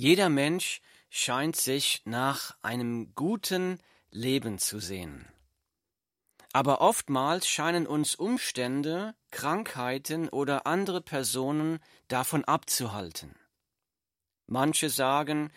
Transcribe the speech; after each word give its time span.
Jeder 0.00 0.28
Mensch 0.28 0.80
scheint 1.10 1.56
sich 1.56 2.02
nach 2.04 2.56
einem 2.62 3.14
guten 3.16 3.80
Leben 4.10 4.58
zu 4.58 4.78
sehen. 4.78 5.26
Aber 6.52 6.80
oftmals 6.80 7.48
scheinen 7.48 7.84
uns 7.86 8.14
Umstände, 8.14 9.16
Krankheiten 9.32 10.28
oder 10.28 10.66
andere 10.66 11.00
Personen 11.00 11.80
davon 12.06 12.44
abzuhalten. 12.44 13.34
Manche 14.46 14.88
sagen, 14.88 15.52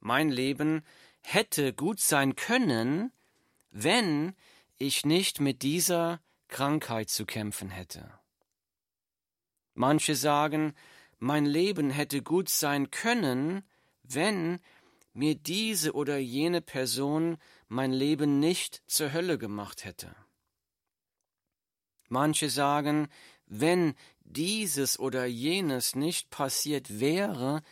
mein 0.00 0.28
Leben 0.28 0.84
hätte 1.22 1.72
gut 1.72 2.00
sein 2.00 2.34
können, 2.34 3.12
wenn 3.70 4.34
ich 4.76 5.06
nicht 5.06 5.40
mit 5.40 5.62
dieser 5.62 6.20
Krankheit 6.48 7.10
zu 7.10 7.26
kämpfen 7.26 7.70
hätte. 7.70 8.12
Manche 9.74 10.16
sagen, 10.16 10.74
mein 11.18 11.46
Leben 11.46 11.90
hätte 11.90 12.22
gut 12.22 12.48
sein 12.48 12.90
können, 12.90 13.64
wenn 14.04 14.60
mir 15.12 15.34
diese 15.34 15.92
oder 15.92 16.18
jene 16.18 16.60
Person 16.60 17.38
mein 17.68 17.92
Leben 17.92 18.40
nicht 18.40 18.82
zur 18.86 19.12
Hölle 19.12 19.38
gemacht 19.38 19.84
hätte. 19.84 20.14
Manche 22.08 22.50
sagen, 22.50 23.08
wenn 23.46 23.94
dieses 24.20 24.98
oder 24.98 25.26
jenes 25.26 25.94
nicht 25.94 26.30
passiert 26.30 27.00
wäre, 27.00 27.62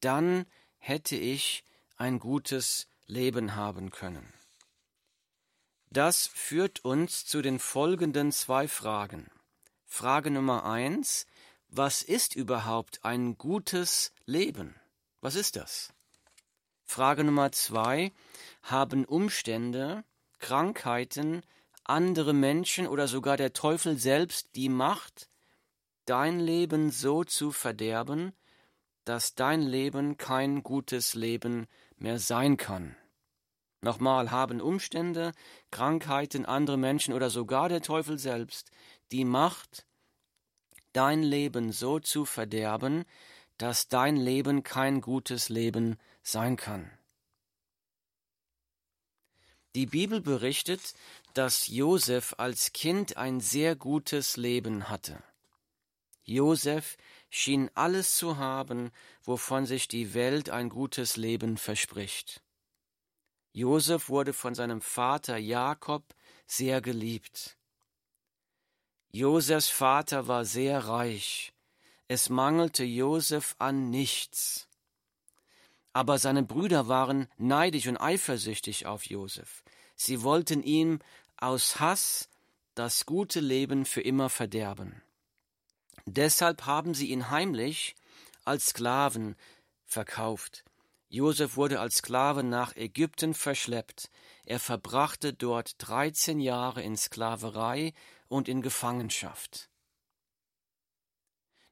dann 0.00 0.46
hätte 0.78 1.16
ich 1.16 1.64
ein 1.96 2.18
gutes 2.18 2.88
Leben 3.06 3.56
haben 3.56 3.90
können. 3.90 4.32
Das 5.90 6.26
führt 6.28 6.84
uns 6.84 7.26
zu 7.26 7.42
den 7.42 7.58
folgenden 7.58 8.30
zwei 8.32 8.68
Fragen. 8.68 9.30
Frage 9.86 10.30
Nummer 10.30 10.64
eins, 10.64 11.26
was 11.68 12.02
ist 12.02 12.36
überhaupt 12.36 13.04
ein 13.04 13.36
gutes 13.36 14.12
Leben? 14.24 14.79
Was 15.20 15.34
ist 15.34 15.56
das? 15.56 15.92
Frage 16.84 17.24
Nummer 17.24 17.52
zwei, 17.52 18.12
haben 18.62 19.04
Umstände, 19.04 20.04
Krankheiten, 20.38 21.42
andere 21.84 22.32
Menschen 22.32 22.86
oder 22.86 23.06
sogar 23.06 23.36
der 23.36 23.52
Teufel 23.52 23.98
selbst 23.98 24.54
die 24.54 24.68
Macht, 24.68 25.28
dein 26.06 26.40
Leben 26.40 26.90
so 26.90 27.24
zu 27.24 27.52
verderben, 27.52 28.32
dass 29.04 29.34
dein 29.34 29.62
Leben 29.62 30.16
kein 30.16 30.62
gutes 30.62 31.14
Leben 31.14 31.66
mehr 31.96 32.18
sein 32.18 32.56
kann. 32.56 32.96
Nochmal 33.82 34.30
haben 34.30 34.60
Umstände, 34.60 35.32
Krankheiten, 35.70 36.44
andere 36.44 36.76
Menschen 36.76 37.14
oder 37.14 37.30
sogar 37.30 37.68
der 37.68 37.82
Teufel 37.82 38.18
selbst 38.18 38.70
die 39.10 39.24
Macht, 39.24 39.86
dein 40.92 41.22
Leben 41.22 41.72
so 41.72 41.98
zu 41.98 42.24
verderben, 42.24 43.04
dass 43.60 43.88
dein 43.88 44.16
Leben 44.16 44.62
kein 44.62 45.02
gutes 45.02 45.50
Leben 45.50 45.98
sein 46.22 46.56
kann. 46.56 46.90
Die 49.74 49.84
Bibel 49.84 50.22
berichtet, 50.22 50.94
dass 51.34 51.66
Josef 51.66 52.34
als 52.38 52.72
Kind 52.72 53.18
ein 53.18 53.40
sehr 53.40 53.76
gutes 53.76 54.38
Leben 54.38 54.88
hatte. 54.88 55.22
Josef 56.24 56.96
schien 57.28 57.70
alles 57.74 58.16
zu 58.16 58.38
haben, 58.38 58.92
wovon 59.22 59.66
sich 59.66 59.88
die 59.88 60.14
Welt 60.14 60.48
ein 60.48 60.70
gutes 60.70 61.18
Leben 61.18 61.58
verspricht. 61.58 62.42
Josef 63.52 64.08
wurde 64.08 64.32
von 64.32 64.54
seinem 64.54 64.80
Vater 64.80 65.36
Jakob 65.36 66.14
sehr 66.46 66.80
geliebt. 66.80 67.58
Josefs 69.12 69.68
Vater 69.68 70.28
war 70.28 70.46
sehr 70.46 70.78
reich. 70.86 71.52
Es 72.12 72.28
mangelte 72.28 72.82
Josef 72.82 73.54
an 73.60 73.88
nichts. 73.88 74.66
Aber 75.92 76.18
seine 76.18 76.42
Brüder 76.42 76.88
waren 76.88 77.28
neidisch 77.38 77.86
und 77.86 77.98
eifersüchtig 77.98 78.84
auf 78.86 79.06
Josef. 79.06 79.62
Sie 79.94 80.24
wollten 80.24 80.64
ihm 80.64 80.98
aus 81.36 81.78
Hass 81.78 82.28
das 82.74 83.06
gute 83.06 83.38
Leben 83.38 83.84
für 83.84 84.00
immer 84.00 84.28
verderben. 84.28 85.00
Deshalb 86.04 86.66
haben 86.66 86.94
sie 86.94 87.10
ihn 87.10 87.30
heimlich 87.30 87.94
als 88.44 88.70
Sklaven 88.70 89.36
verkauft. 89.86 90.64
Josef 91.10 91.54
wurde 91.54 91.78
als 91.78 91.98
Sklave 91.98 92.42
nach 92.42 92.74
Ägypten 92.74 93.34
verschleppt. 93.34 94.10
Er 94.46 94.58
verbrachte 94.58 95.32
dort 95.32 95.76
dreizehn 95.78 96.40
Jahre 96.40 96.82
in 96.82 96.96
Sklaverei 96.96 97.94
und 98.26 98.48
in 98.48 98.62
Gefangenschaft. 98.62 99.69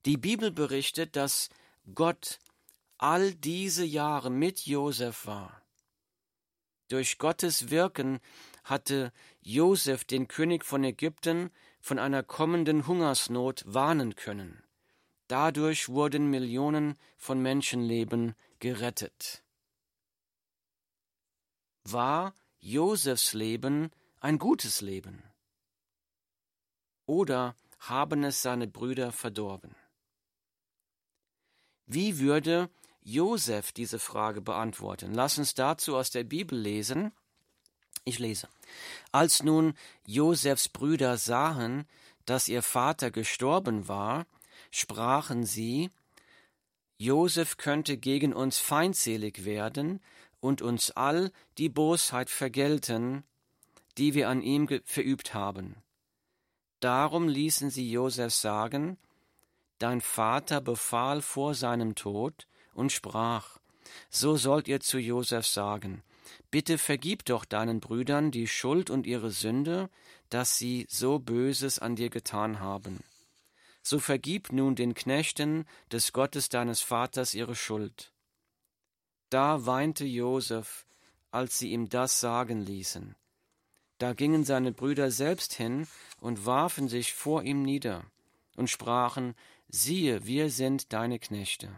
Die 0.09 0.17
Bibel 0.17 0.51
berichtet, 0.51 1.17
dass 1.17 1.51
Gott 1.95 2.39
all 2.97 3.35
diese 3.35 3.85
Jahre 3.85 4.31
mit 4.31 4.65
Josef 4.65 5.27
war. 5.27 5.61
Durch 6.89 7.19
Gottes 7.19 7.69
Wirken 7.69 8.21
hatte 8.65 9.13
Josef 9.43 10.05
den 10.05 10.27
König 10.27 10.65
von 10.65 10.83
Ägypten 10.83 11.51
von 11.83 11.99
einer 11.99 12.23
kommenden 12.23 12.87
Hungersnot 12.87 13.65
warnen 13.67 14.15
können. 14.15 14.65
Dadurch 15.27 15.91
wurden 15.91 16.31
Millionen 16.31 16.97
von 17.19 17.43
Menschenleben 17.43 18.35
gerettet. 18.61 19.45
War 21.85 22.35
Josefs 22.61 23.35
Leben 23.35 23.91
ein 24.21 24.39
gutes 24.39 24.81
Leben? 24.81 25.23
Oder 27.05 27.55
haben 27.79 28.25
es 28.25 28.41
seine 28.41 28.69
Brüder 28.69 29.13
verdorben? 29.13 29.77
Wie 31.89 32.19
würde 32.19 32.69
Josef 33.03 33.73
diese 33.73 33.99
Frage 33.99 34.43
beantworten? 34.43 35.15
Lass 35.15 35.39
uns 35.39 35.55
dazu 35.55 35.97
aus 35.97 36.11
der 36.11 36.23
Bibel 36.23 36.59
lesen. 36.59 37.13
Ich 38.05 38.19
lese. 38.19 38.49
Als 39.11 39.43
nun 39.43 39.73
Josefs 40.07 40.69
Brüder 40.69 41.17
sahen, 41.17 41.87
dass 42.27 42.47
ihr 42.49 42.63
Vater 42.63 43.11
gestorben 43.11 43.89
war, 43.89 44.27
sprachen 44.71 45.47
sie, 45.47 45.91
Josef 46.99 47.57
könnte 47.57 47.97
gegen 47.97 48.35
uns 48.35 48.59
feindselig 48.59 49.47
werden 49.47 50.01
und 50.41 50.61
uns 50.61 50.91
all 50.91 51.33
die 51.57 51.71
Bosheit 51.71 52.29
vergelten, 52.29 53.25
die 53.97 54.13
wir 54.13 54.29
an 54.29 54.43
ihm 54.43 54.69
verübt 54.85 55.33
haben. 55.33 55.77
Darum 56.81 57.29
ließen 57.29 57.71
sie 57.71 57.91
Josef 57.91 58.35
sagen, 58.35 58.99
Dein 59.79 60.01
Vater 60.01 60.61
befahl 60.61 61.23
vor 61.23 61.55
seinem 61.55 61.95
Tod 61.95 62.47
und 62.75 62.93
sprach, 62.93 63.59
So 64.11 64.37
sollt 64.37 64.69
ihr 64.69 64.81
zu 64.81 64.99
Josef 64.99 65.47
sagen, 65.47 66.03
Bitte 66.51 66.79
vergib 66.79 67.25
doch 67.25 67.45
deinen 67.45 67.81
Brüdern 67.81 68.31
die 68.31 68.47
Schuld 68.47 68.91
und 68.91 69.07
ihre 69.07 69.31
Sünde, 69.31 69.91
dass 70.31 70.59
sie 70.59 70.87
so 70.89 71.19
Böses 71.19 71.79
an 71.79 71.97
dir 71.97 72.11
getan 72.11 72.61
haben. 72.61 73.01
So 73.83 73.99
vergib 73.99 74.53
nun 74.53 74.75
den 74.75 74.95
Knechten 74.95 75.67
des 75.91 76.13
Gottes 76.13 76.49
deines 76.49 76.81
Vaters 76.81 77.35
ihre 77.35 77.55
Schuld. 77.55 78.13
Da 79.31 79.67
weinte 79.67 80.05
Josef, 80.05 80.87
als 81.31 81.59
sie 81.59 81.73
ihm 81.73 81.89
das 81.89 82.21
sagen 82.21 82.61
ließen. 82.61 83.15
Da 83.99 84.13
gingen 84.13 84.45
seine 84.45 84.73
Brüder 84.73 85.11
selbst 85.11 85.55
hin 85.55 85.87
und 86.21 86.47
warfen 86.47 86.89
sich 86.89 87.15
vor 87.15 87.43
ihm 87.43 87.63
nieder 87.63 88.05
und 88.57 88.71
sprachen, 88.71 89.35
siehe, 89.69 90.27
wir 90.27 90.51
sind 90.51 90.93
deine 90.93 91.19
Knechte. 91.19 91.71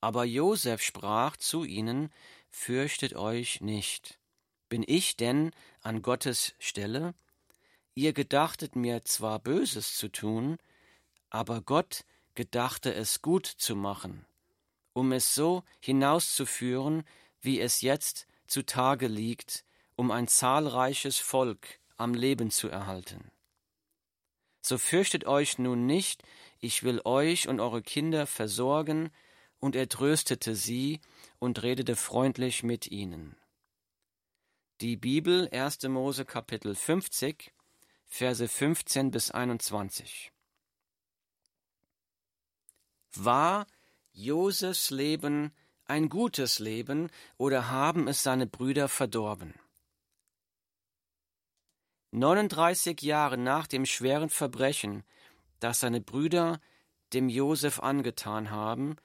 Aber 0.00 0.24
Josef 0.24 0.82
sprach 0.82 1.36
zu 1.36 1.64
ihnen, 1.64 2.12
fürchtet 2.50 3.14
euch 3.14 3.60
nicht. 3.60 4.18
Bin 4.68 4.84
ich 4.86 5.16
denn 5.16 5.52
an 5.82 6.02
Gottes 6.02 6.54
Stelle? 6.58 7.14
Ihr 7.94 8.12
gedachtet 8.12 8.76
mir 8.76 9.04
zwar 9.04 9.38
Böses 9.40 9.96
zu 9.96 10.08
tun, 10.08 10.58
aber 11.28 11.60
Gott 11.60 12.04
gedachte 12.34 12.94
es 12.94 13.20
gut 13.20 13.46
zu 13.46 13.76
machen, 13.76 14.24
um 14.92 15.12
es 15.12 15.34
so 15.34 15.64
hinauszuführen, 15.80 17.04
wie 17.42 17.60
es 17.60 17.80
jetzt 17.80 18.26
zutage 18.46 19.06
liegt, 19.06 19.64
um 19.96 20.10
ein 20.10 20.28
zahlreiches 20.28 21.18
Volk 21.18 21.80
am 21.96 22.14
Leben 22.14 22.50
zu 22.50 22.68
erhalten. 22.68 23.30
So 24.60 24.78
fürchtet 24.78 25.26
euch 25.26 25.58
nun 25.58 25.86
nicht, 25.86 26.22
ich 26.58 26.82
will 26.82 27.00
euch 27.04 27.48
und 27.48 27.60
eure 27.60 27.82
Kinder 27.82 28.26
versorgen, 28.26 29.10
und 29.58 29.76
er 29.76 29.88
tröstete 29.88 30.56
sie 30.56 31.00
und 31.38 31.62
redete 31.62 31.94
freundlich 31.94 32.62
mit 32.62 32.90
ihnen. 32.90 33.36
Die 34.80 34.96
Bibel 34.96 35.50
1. 35.52 35.82
Mose 35.84 36.24
Kapitel 36.24 36.74
50 36.74 37.52
Verse 38.12 38.48
15 38.48 39.12
bis 39.12 39.30
21. 39.30 40.32
War 43.14 43.66
Josefs 44.10 44.90
Leben 44.90 45.54
ein 45.84 46.08
gutes 46.08 46.58
Leben 46.58 47.08
oder 47.36 47.70
haben 47.70 48.08
es 48.08 48.24
seine 48.24 48.48
Brüder 48.48 48.88
verdorben? 48.88 49.54
39 52.12 53.02
Jahre 53.02 53.38
nach 53.38 53.66
dem 53.66 53.86
schweren 53.86 54.30
Verbrechen, 54.30 55.04
das 55.60 55.80
seine 55.80 56.00
Brüder 56.00 56.60
dem 57.12 57.28
Josef 57.28 57.80
angetan 57.80 58.50
haben, 58.50 58.96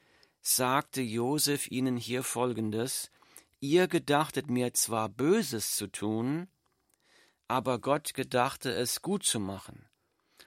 sagte 0.42 1.02
Josef 1.02 1.70
ihnen 1.70 1.98
hier 1.98 2.24
folgendes: 2.24 3.12
Ihr 3.60 3.88
gedachtet 3.88 4.50
mir 4.50 4.74
zwar 4.74 5.10
Böses 5.10 5.76
zu 5.76 5.88
tun, 5.88 6.48
aber 7.48 7.80
Gott 7.80 8.14
gedachte 8.14 8.72
es 8.72 9.02
gut 9.02 9.24
zu 9.24 9.40
machen, 9.40 9.88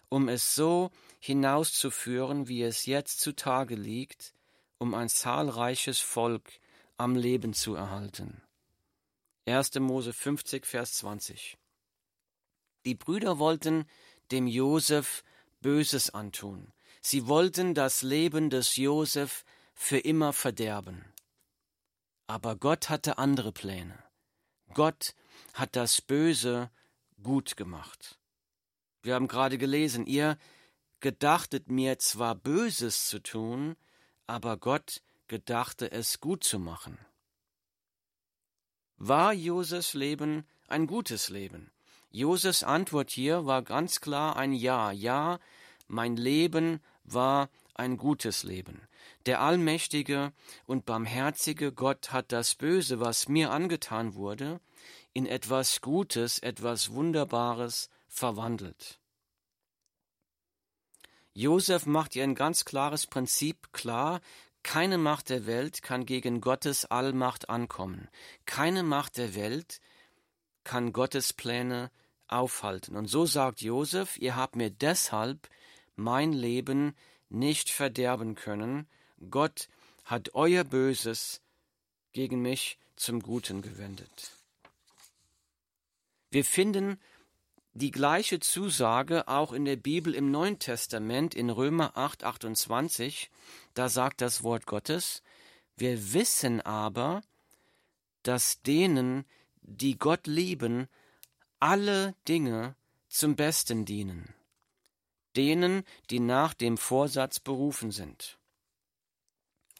um 0.08 0.28
es 0.28 0.54
so 0.54 0.90
hinauszuführen, 1.20 2.48
wie 2.48 2.62
es 2.62 2.86
jetzt 2.86 3.20
zutage 3.20 3.76
liegt, 3.76 4.34
um 4.78 4.94
ein 4.94 5.08
zahlreiches 5.08 6.00
Volk 6.00 6.50
am 6.96 7.14
Leben 7.14 7.52
zu 7.54 7.76
erhalten. 7.76 8.42
1. 9.46 9.76
Mose 9.76 10.12
50, 10.12 10.66
Vers 10.66 10.94
20. 10.94 11.56
Die 12.88 12.94
Brüder 12.94 13.38
wollten 13.38 13.84
dem 14.30 14.46
Josef 14.46 15.22
Böses 15.60 16.08
antun. 16.08 16.72
Sie 17.02 17.26
wollten 17.26 17.74
das 17.74 18.00
Leben 18.00 18.48
des 18.48 18.76
Josef 18.76 19.44
für 19.74 19.98
immer 19.98 20.32
verderben. 20.32 21.04
Aber 22.28 22.56
Gott 22.56 22.88
hatte 22.88 23.18
andere 23.18 23.52
Pläne. 23.52 24.02
Gott 24.72 25.14
hat 25.52 25.76
das 25.76 26.00
Böse 26.00 26.70
gut 27.22 27.58
gemacht. 27.58 28.18
Wir 29.02 29.16
haben 29.16 29.28
gerade 29.28 29.58
gelesen, 29.58 30.06
ihr 30.06 30.38
gedachtet 31.00 31.70
mir 31.70 31.98
zwar 31.98 32.36
Böses 32.36 33.06
zu 33.06 33.22
tun, 33.22 33.76
aber 34.26 34.56
Gott 34.56 35.02
gedachte 35.26 35.92
es 35.92 36.20
gut 36.20 36.42
zu 36.42 36.58
machen. 36.58 36.98
War 38.96 39.34
Josefs 39.34 39.92
Leben 39.92 40.46
ein 40.68 40.86
gutes 40.86 41.28
Leben? 41.28 41.70
Josefs 42.10 42.62
Antwort 42.62 43.10
hier 43.10 43.46
war 43.46 43.62
ganz 43.62 44.00
klar 44.00 44.36
ein 44.36 44.52
Ja. 44.52 44.90
Ja, 44.92 45.38
mein 45.86 46.16
Leben 46.16 46.80
war 47.04 47.50
ein 47.74 47.96
gutes 47.96 48.42
Leben. 48.42 48.82
Der 49.26 49.40
allmächtige 49.40 50.32
und 50.66 50.84
barmherzige 50.86 51.72
Gott 51.72 52.12
hat 52.12 52.32
das 52.32 52.54
Böse, 52.54 53.00
was 53.00 53.28
mir 53.28 53.50
angetan 53.50 54.14
wurde, 54.14 54.60
in 55.12 55.26
etwas 55.26 55.80
Gutes, 55.80 56.38
etwas 56.38 56.92
Wunderbares 56.92 57.88
verwandelt. 58.08 58.98
Josef 61.34 61.86
macht 61.86 62.16
ihr 62.16 62.24
ein 62.24 62.34
ganz 62.34 62.64
klares 62.64 63.06
Prinzip 63.06 63.72
klar, 63.72 64.20
keine 64.62 64.98
Macht 64.98 65.30
der 65.30 65.46
Welt 65.46 65.82
kann 65.82 66.04
gegen 66.04 66.40
Gottes 66.40 66.84
Allmacht 66.84 67.48
ankommen. 67.48 68.08
Keine 68.44 68.82
Macht 68.82 69.16
der 69.16 69.34
Welt 69.34 69.80
kann 70.64 70.92
Gottes 70.92 71.32
Pläne 71.32 71.90
aufhalten. 72.26 72.96
Und 72.96 73.06
so 73.06 73.26
sagt 73.26 73.60
Josef, 73.60 74.18
ihr 74.18 74.36
habt 74.36 74.56
mir 74.56 74.70
deshalb 74.70 75.48
mein 75.96 76.32
Leben 76.32 76.94
nicht 77.28 77.70
verderben 77.70 78.34
können. 78.34 78.86
Gott 79.30 79.68
hat 80.04 80.34
euer 80.34 80.64
Böses 80.64 81.40
gegen 82.12 82.40
mich 82.40 82.78
zum 82.96 83.20
Guten 83.20 83.62
gewendet. 83.62 84.32
Wir 86.30 86.44
finden 86.44 86.98
die 87.72 87.90
gleiche 87.90 88.40
Zusage 88.40 89.28
auch 89.28 89.52
in 89.52 89.64
der 89.64 89.76
Bibel 89.76 90.14
im 90.14 90.30
Neuen 90.30 90.58
Testament 90.58 91.34
in 91.34 91.48
Römer 91.48 91.96
8, 91.96 92.24
28. 92.24 93.30
Da 93.74 93.88
sagt 93.88 94.20
das 94.20 94.42
Wort 94.42 94.66
Gottes, 94.66 95.22
wir 95.76 96.12
wissen 96.12 96.60
aber, 96.60 97.22
dass 98.24 98.62
denen, 98.62 99.24
die 99.68 99.98
Gott 99.98 100.26
lieben, 100.26 100.88
alle 101.60 102.14
Dinge 102.26 102.74
zum 103.08 103.36
Besten 103.36 103.84
dienen, 103.84 104.34
denen, 105.36 105.84
die 106.10 106.20
nach 106.20 106.54
dem 106.54 106.78
Vorsatz 106.78 107.38
berufen 107.38 107.90
sind. 107.90 108.38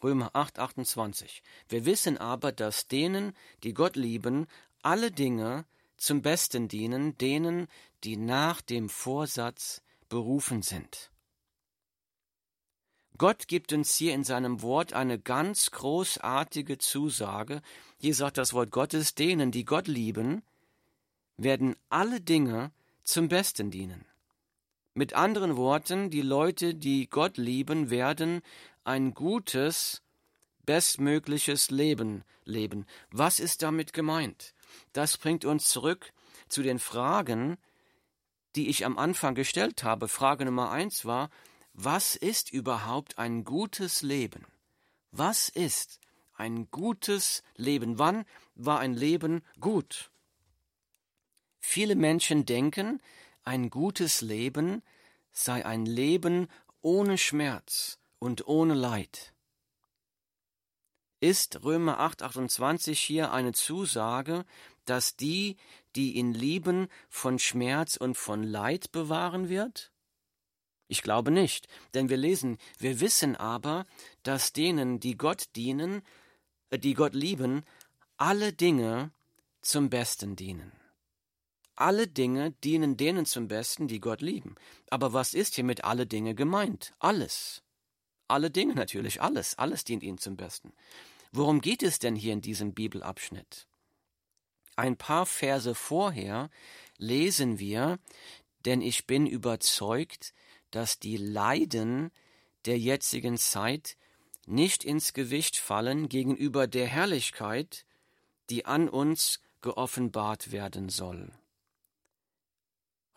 Römer 0.03 0.29
8, 0.33 0.59
28. 0.59 1.43
Wir 1.67 1.85
wissen 1.85 2.17
aber, 2.17 2.51
dass 2.51 2.87
denen, 2.87 3.35
die 3.63 3.73
Gott 3.73 3.95
lieben, 3.95 4.47
alle 4.81 5.11
Dinge 5.11 5.65
zum 5.97 6.21
Besten 6.21 6.67
dienen 6.67 7.17
denen, 7.17 7.67
die 8.03 8.15
nach 8.15 8.61
dem 8.61 8.89
Vorsatz 8.89 9.81
berufen 10.07 10.61
sind. 10.61 11.08
Gott 13.19 13.49
gibt 13.49 13.73
uns 13.73 13.93
hier 13.95 14.13
in 14.13 14.23
seinem 14.23 14.61
Wort 14.61 14.93
eine 14.93 15.19
ganz 15.19 15.71
großartige 15.71 16.77
Zusage. 16.77 17.61
Hier 17.97 18.15
sagt 18.15 18.37
das 18.37 18.53
Wort 18.53 18.71
Gottes, 18.71 19.13
denen, 19.13 19.51
die 19.51 19.65
Gott 19.65 19.89
lieben, 19.89 20.41
werden 21.35 21.75
alle 21.89 22.21
Dinge 22.21 22.71
zum 23.03 23.27
Besten 23.27 23.71
dienen. 23.71 24.05
Mit 24.93 25.15
anderen 25.15 25.57
Worten, 25.57 26.09
die 26.09 26.21
Leute, 26.21 26.73
die 26.73 27.09
Gott 27.09 27.35
lieben, 27.35 27.89
werden 27.89 28.41
ein 28.85 29.13
gutes, 29.13 30.01
bestmögliches 30.65 31.71
Leben 31.71 32.23
leben. 32.45 32.85
Was 33.11 33.41
ist 33.41 33.63
damit 33.63 33.91
gemeint? 33.91 34.53
Das 34.93 35.17
bringt 35.17 35.43
uns 35.43 35.67
zurück 35.67 36.13
zu 36.47 36.63
den 36.63 36.79
Fragen, 36.79 37.57
die 38.55 38.69
ich 38.69 38.85
am 38.85 38.97
Anfang 38.97 39.35
gestellt 39.35 39.83
habe. 39.83 40.07
Frage 40.07 40.45
Nummer 40.45 40.71
eins 40.71 41.03
war, 41.03 41.29
was 41.73 42.15
ist 42.15 42.51
überhaupt 42.51 43.17
ein 43.17 43.43
gutes 43.43 44.01
Leben? 44.01 44.45
Was 45.11 45.49
ist 45.49 45.99
ein 46.33 46.69
gutes 46.71 47.43
Leben? 47.55 47.99
Wann 47.99 48.25
war 48.55 48.79
ein 48.79 48.93
Leben 48.93 49.41
gut? 49.59 50.11
Viele 51.59 51.95
Menschen 51.95 52.45
denken, 52.45 53.01
ein 53.43 53.69
gutes 53.69 54.21
Leben 54.21 54.81
sei 55.31 55.65
ein 55.65 55.85
Leben 55.85 56.47
ohne 56.81 57.17
Schmerz 57.17 57.99
und 58.19 58.47
ohne 58.47 58.73
Leid. 58.73 59.33
Ist 61.21 61.63
Römer 61.63 61.99
8:28 61.99 62.97
hier 62.97 63.33
eine 63.33 63.51
Zusage, 63.51 64.45
dass 64.85 65.17
die, 65.17 65.57
die 65.95 66.15
ihn 66.15 66.33
lieben, 66.33 66.87
von 67.09 67.39
Schmerz 67.39 67.97
und 67.97 68.15
von 68.15 68.43
Leid 68.43 68.91
bewahren 68.91 69.49
wird? 69.49 69.91
Ich 70.91 71.03
glaube 71.03 71.29
nicht, 71.29 71.67
denn 71.93 72.09
wir 72.09 72.17
lesen, 72.17 72.57
wir 72.79 72.99
wissen 72.99 73.35
aber, 73.35 73.85
dass 74.23 74.53
denen, 74.53 74.99
die 74.99 75.15
Gott 75.15 75.49
dienen, 75.55 76.01
äh, 76.71 76.79
die 76.79 76.95
Gott 76.95 77.13
lieben, 77.13 77.63
alle 78.17 78.51
Dinge 78.51 79.11
zum 79.61 79.91
Besten 79.91 80.35
dienen. 80.35 80.71
Alle 81.75 82.07
Dinge 82.07 82.51
dienen 82.63 82.97
denen 82.97 83.27
zum 83.27 83.47
Besten, 83.47 83.87
die 83.87 83.99
Gott 83.99 84.21
lieben. 84.21 84.55
Aber 84.89 85.13
was 85.13 85.35
ist 85.35 85.55
hier 85.55 85.63
mit 85.63 85.83
alle 85.83 86.07
Dinge 86.07 86.33
gemeint? 86.33 86.93
Alles. 86.97 87.61
Alle 88.27 88.49
Dinge 88.49 88.73
natürlich, 88.73 89.21
alles, 89.21 89.57
alles 89.59 89.83
dient 89.83 90.01
ihnen 90.01 90.17
zum 90.17 90.37
Besten. 90.37 90.73
Worum 91.31 91.61
geht 91.61 91.83
es 91.83 91.99
denn 91.99 92.15
hier 92.15 92.33
in 92.33 92.41
diesem 92.41 92.73
Bibelabschnitt? 92.73 93.67
Ein 94.75 94.97
paar 94.97 95.27
Verse 95.27 95.75
vorher 95.75 96.49
lesen 96.97 97.59
wir, 97.59 97.99
denn 98.65 98.81
ich 98.81 99.05
bin 99.05 99.27
überzeugt, 99.27 100.33
dass 100.71 100.99
die 100.99 101.17
Leiden 101.17 102.11
der 102.65 102.77
jetzigen 102.77 103.37
Zeit 103.37 103.97
nicht 104.45 104.83
ins 104.83 105.13
Gewicht 105.13 105.57
fallen 105.57 106.09
gegenüber 106.09 106.67
der 106.67 106.87
Herrlichkeit, 106.87 107.85
die 108.49 108.65
an 108.65 108.89
uns 108.89 109.39
geoffenbart 109.61 110.51
werden 110.51 110.89
soll. 110.89 111.31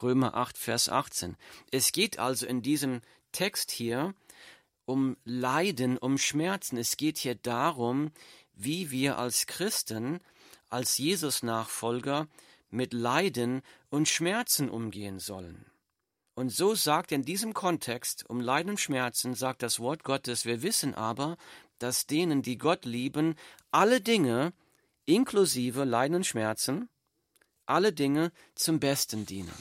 Römer 0.02 0.34
8, 0.34 0.58
Vers 0.58 0.88
18. 0.88 1.36
Es 1.70 1.92
geht 1.92 2.18
also 2.18 2.46
in 2.46 2.60
diesem 2.62 3.00
Text 3.30 3.70
hier 3.70 4.14
um 4.84 5.16
Leiden, 5.24 5.96
um 5.96 6.18
Schmerzen. 6.18 6.76
Es 6.76 6.96
geht 6.96 7.18
hier 7.18 7.36
darum, 7.36 8.10
wie 8.52 8.90
wir 8.90 9.18
als 9.18 9.46
Christen, 9.46 10.20
als 10.68 10.98
Jesus-Nachfolger 10.98 12.28
mit 12.70 12.92
Leiden 12.92 13.62
und 13.90 14.08
Schmerzen 14.08 14.68
umgehen 14.68 15.18
sollen. 15.18 15.71
Und 16.34 16.50
so 16.50 16.74
sagt 16.74 17.12
in 17.12 17.22
diesem 17.22 17.52
Kontext 17.52 18.28
um 18.28 18.40
Leiden 18.40 18.70
und 18.70 18.80
Schmerzen, 18.80 19.34
sagt 19.34 19.62
das 19.62 19.80
Wort 19.80 20.02
Gottes, 20.02 20.46
wir 20.46 20.62
wissen 20.62 20.94
aber, 20.94 21.36
dass 21.78 22.06
denen, 22.06 22.42
die 22.42 22.56
Gott 22.56 22.84
lieben, 22.84 23.34
alle 23.70 24.00
Dinge, 24.00 24.52
inklusive 25.04 25.84
Leiden 25.84 26.16
und 26.16 26.26
Schmerzen, 26.26 26.88
alle 27.66 27.92
Dinge 27.92 28.32
zum 28.54 28.80
Besten 28.80 29.26
dienen. 29.26 29.52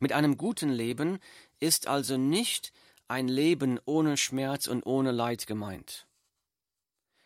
Mit 0.00 0.12
einem 0.12 0.36
guten 0.36 0.70
Leben 0.70 1.18
ist 1.60 1.86
also 1.86 2.16
nicht 2.16 2.72
ein 3.08 3.28
Leben 3.28 3.80
ohne 3.84 4.16
Schmerz 4.16 4.66
und 4.66 4.84
ohne 4.84 5.12
Leid 5.12 5.46
gemeint. 5.46 6.06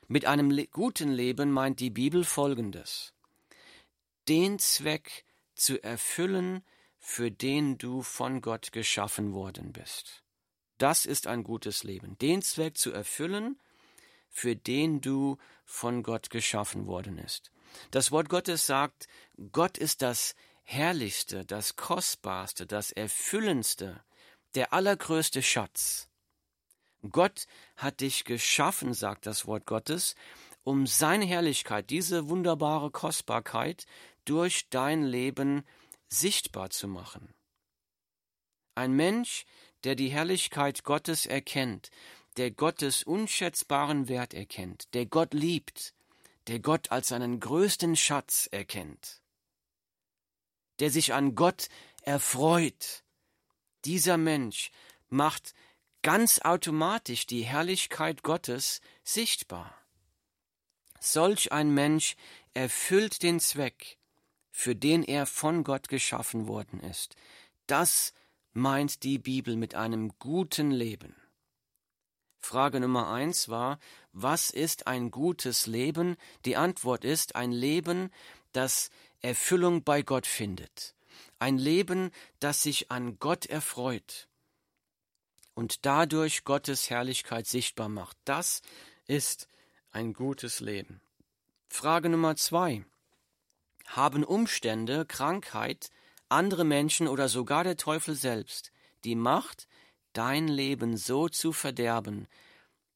Mit 0.07 0.27
einem 0.27 0.51
le 0.51 0.67
guten 0.67 1.11
Leben 1.11 1.51
meint 1.51 1.81
die 1.81 1.91
Bibel 1.91 2.25
Folgendes. 2.25 3.13
Den 4.29 4.59
Zweck 4.59 5.25
zu 5.55 5.83
erfüllen, 5.83 6.63
für 7.01 7.31
den 7.31 7.79
du 7.79 8.03
von 8.03 8.43
Gott 8.43 8.73
geschaffen 8.73 9.33
worden 9.33 9.73
bist. 9.73 10.23
Das 10.79 11.07
ist 11.07 11.27
ein 11.27 11.43
gutes 11.43 11.83
Leben. 11.83 12.17
Den 12.19 12.43
Zweck 12.43 12.79
zu 12.79 12.93
erfüllen, 12.93 13.59
für 14.29 14.55
den 14.55 15.01
du 15.01 15.39
von 15.65 16.03
Gott 16.03 16.31
geschaffen 16.31 16.87
worden 16.87 17.19
ist. 17.19 17.51
Das 17.91 18.13
Wort 18.13 18.29
Gottes 18.29 18.67
sagt, 18.67 19.09
Gott 19.51 19.79
ist 19.79 20.03
das 20.03 20.35
Herrlichste, 20.63 21.45
das 21.45 21.77
Kostbarste, 21.77 22.67
das 22.67 22.93
Erfüllendste, 22.93 24.05
der 24.55 24.73
allergrößte 24.73 25.43
Schatz. 25.43 26.09
Gott 27.11 27.47
hat 27.77 28.01
dich 28.01 28.25
geschaffen, 28.25 28.95
sagt 28.95 29.27
das 29.27 29.47
Wort 29.47 29.67
Gottes, 29.67 30.15
um 30.63 30.87
seine 30.87 31.25
Herrlichkeit, 31.25 31.91
diese 31.91 32.29
wunderbare 32.29 32.91
Kostbarkeit 32.91 33.87
durch 34.25 34.69
dein 34.69 35.03
Leben 35.03 35.65
sichtbar 36.13 36.71
zu 36.71 36.89
machen. 36.89 37.33
Ein 38.75 38.93
Mensch, 38.93 39.47
der 39.85 39.95
die 39.95 40.09
Herrlichkeit 40.09 40.85
Gottes 40.85 41.27
erkennt, 41.27 41.91
der 42.37 42.51
Gottes 42.51 43.03
unschätzbaren 43.03 44.09
Wert 44.09 44.35
erkennt, 44.35 44.95
der 44.95 45.07
Gott 45.07 45.35
liebt, 45.35 45.95
der 46.47 46.61
Gott 46.61 46.91
als 46.91 47.09
seinen 47.09 47.41
größten 47.41 47.97
Schatz 47.97 48.49
erkennt, 48.51 49.23
der 50.79 50.91
sich 50.91 51.13
an 51.13 51.35
Gott 51.35 51.69
erfreut, 52.03 53.05
dieser 53.85 54.17
Mensch 54.17 54.71
macht 55.09 55.55
ganz 56.03 56.41
automatisch 56.41 57.27
die 57.27 57.43
Herrlichkeit 57.43 58.23
Gottes 58.23 58.81
sichtbar. 59.03 59.75
Solch 61.01 61.53
ein 61.53 61.73
Mensch 61.73 62.17
erfüllt 62.53 63.23
den 63.23 63.41
Zweck, 63.41 63.99
für 64.51 64.75
den 64.75 65.03
er 65.03 65.27
von 65.27 65.65
Gott 65.65 65.89
geschaffen 65.89 66.47
worden 66.47 66.81
ist. 66.81 67.17
Das 67.67 68.13
meint 68.53 69.03
die 69.03 69.19
Bibel 69.19 69.57
mit 69.57 69.75
einem 69.75 70.13
guten 70.19 70.71
Leben. 70.71 71.15
Frage 72.41 72.81
Nummer 72.81 73.11
eins 73.11 73.49
war, 73.49 73.79
was 74.13 74.51
ist 74.51 74.87
ein 74.87 75.11
gutes 75.11 75.67
Leben? 75.67 76.17
Die 76.45 76.57
Antwort 76.57 77.05
ist 77.05 77.37
ein 77.37 77.53
Leben, 77.53 78.11
das 78.53 78.91
Erfüllung 79.21 79.85
bei 79.85 80.03
Gott 80.03 80.27
findet. 80.27 80.95
Ein 81.39 81.59
Leben, 81.59 82.11
das 82.39 82.63
sich 82.63 82.91
an 82.91 83.19
Gott 83.19 83.47
erfreut 83.47 84.29
und 85.55 85.85
dadurch 85.85 86.45
Gottes 86.45 86.91
Herrlichkeit 86.91 87.47
sichtbar 87.47 87.89
macht. 87.89 88.17
Das 88.25 88.63
ist 89.07 89.47
ein 89.91 90.13
gutes 90.15 90.61
Leben. 90.61 91.01
Frage 91.69 92.09
Nummer 92.09 92.37
zwei. 92.37 92.85
Haben 93.91 94.25
Umstände, 94.25 95.05
Krankheit, 95.05 95.91
andere 96.29 96.65
Menschen 96.65 97.09
oder 97.09 97.29
sogar 97.29 97.65
der 97.65 97.77
Teufel 97.77 98.15
selbst 98.15 98.73
die 99.05 99.17
Macht, 99.17 99.67
dein 100.13 100.47
Leben 100.49 100.97
so 100.97 101.29
zu 101.29 101.53
verderben, 101.53 102.29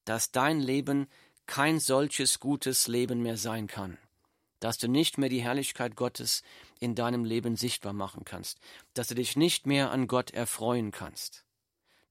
dass 0.05 0.31
dein 0.31 0.61
Leben 0.61 1.09
kein 1.47 1.81
solches 1.81 2.41
gutes 2.41 2.87
Leben 2.89 3.23
mehr 3.23 3.37
sein 3.37 3.67
kann, 3.67 3.99
dass 4.61 4.79
du 4.79 4.89
nicht 4.89 5.19
mehr 5.19 5.29
die 5.29 5.43
Herrlichkeit 5.43 5.97
Gottes 5.97 6.43
in 6.79 6.95
deinem 6.95 7.25
Leben 7.25 7.57
sichtbar 7.57 7.93
machen 7.93 8.25
kannst, 8.25 8.61
dass 8.95 9.09
du 9.09 9.15
dich 9.15 9.37
nicht 9.37 9.67
mehr 9.67 9.91
an 9.91 10.07
Gott 10.07 10.31
erfreuen 10.31 10.91
kannst, 10.91 11.45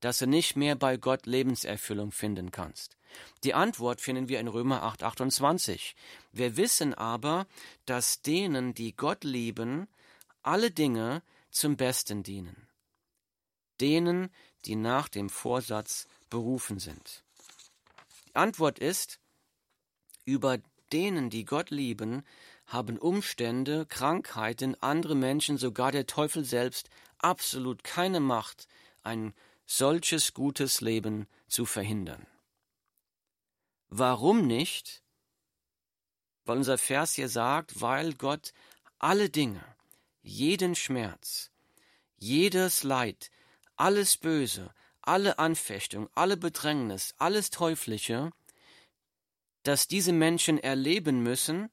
dass 0.02 0.18
du 0.18 0.28
nicht 0.28 0.56
mehr 0.56 0.76
bei 0.76 0.98
Gott 0.98 1.26
Lebenserfüllung 1.26 2.12
finden 2.12 2.52
kannst. 2.52 2.98
Die 3.44 3.54
Antwort 3.54 4.02
finden 4.02 4.30
wir 4.30 4.40
in 4.40 4.48
Römer 4.48 4.84
8, 4.84 5.04
28. 5.04 5.96
Wir 6.32 6.58
wissen 6.58 6.94
aber, 6.94 7.48
dass 7.86 8.22
denen, 8.22 8.74
die 8.74 8.96
Gott 8.96 9.24
lieben, 9.24 9.88
alle 10.42 10.72
Dinge 10.72 11.22
zum 11.52 11.78
Besten 11.78 12.24
dienen. 12.24 12.68
Denen, 13.80 14.30
die 14.66 14.76
nach 14.76 15.08
dem 15.10 15.30
Vorsatz 15.30 16.08
berufen 16.30 16.80
sind. 16.80 17.24
Die 18.28 18.36
Antwort 18.36 18.80
ist, 18.80 19.20
über 20.26 20.60
denen, 20.92 21.30
die 21.30 21.46
Gott 21.46 21.70
lieben, 21.70 22.24
haben 22.66 22.98
Umstände, 22.98 23.86
Krankheiten, 23.86 24.76
andere 24.82 25.16
Menschen, 25.16 25.58
sogar 25.58 25.92
der 25.92 26.08
Teufel 26.08 26.44
selbst 26.46 26.90
absolut 27.18 27.84
keine 27.84 28.20
Macht, 28.20 28.68
ein 29.04 29.34
solches 29.66 30.34
gutes 30.34 30.82
Leben 30.82 31.28
zu 31.48 31.66
verhindern. 31.66 32.26
Warum 33.96 34.48
nicht? 34.48 35.04
Weil 36.46 36.58
unser 36.58 36.80
Vers 36.80 37.14
hier 37.14 37.30
sagt, 37.30 37.80
weil 37.80 38.16
Gott 38.16 38.52
alle 38.98 39.30
Dinge, 39.30 39.64
jeden 40.24 40.74
Schmerz, 40.74 41.52
jedes 42.18 42.82
Leid, 42.82 43.30
alles 43.76 44.18
Böse, 44.18 44.74
alle 45.04 45.38
Anfechtung, 45.38 46.10
alle 46.16 46.38
Bedrängnis, 46.38 47.14
alles 47.20 47.52
Teuflische, 47.52 48.32
das 49.62 49.88
diese 49.88 50.12
Menschen 50.12 50.58
erleben 50.58 51.22
müssen, 51.22 51.70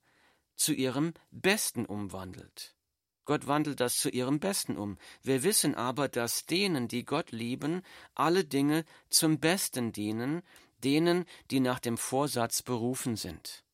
zu 0.56 0.74
ihrem 0.74 1.14
Besten 1.30 1.86
umwandelt. 1.86 2.76
Gott 3.24 3.46
wandelt 3.46 3.80
das 3.80 3.96
zu 3.96 4.10
ihrem 4.10 4.40
Besten 4.40 4.76
um. 4.76 4.98
Wir 5.22 5.42
wissen 5.42 5.74
aber, 5.74 6.08
dass 6.08 6.44
denen, 6.44 6.86
die 6.86 7.06
Gott 7.06 7.32
lieben, 7.32 7.80
alle 8.14 8.44
Dinge 8.44 8.84
zum 9.08 9.40
Besten 9.40 9.92
dienen, 9.92 10.42
denen, 10.84 11.24
die 11.50 11.60
nach 11.60 11.78
dem 11.78 11.98
Vorsatz 11.98 12.62
berufen 12.62 13.16
sind. 13.16 13.64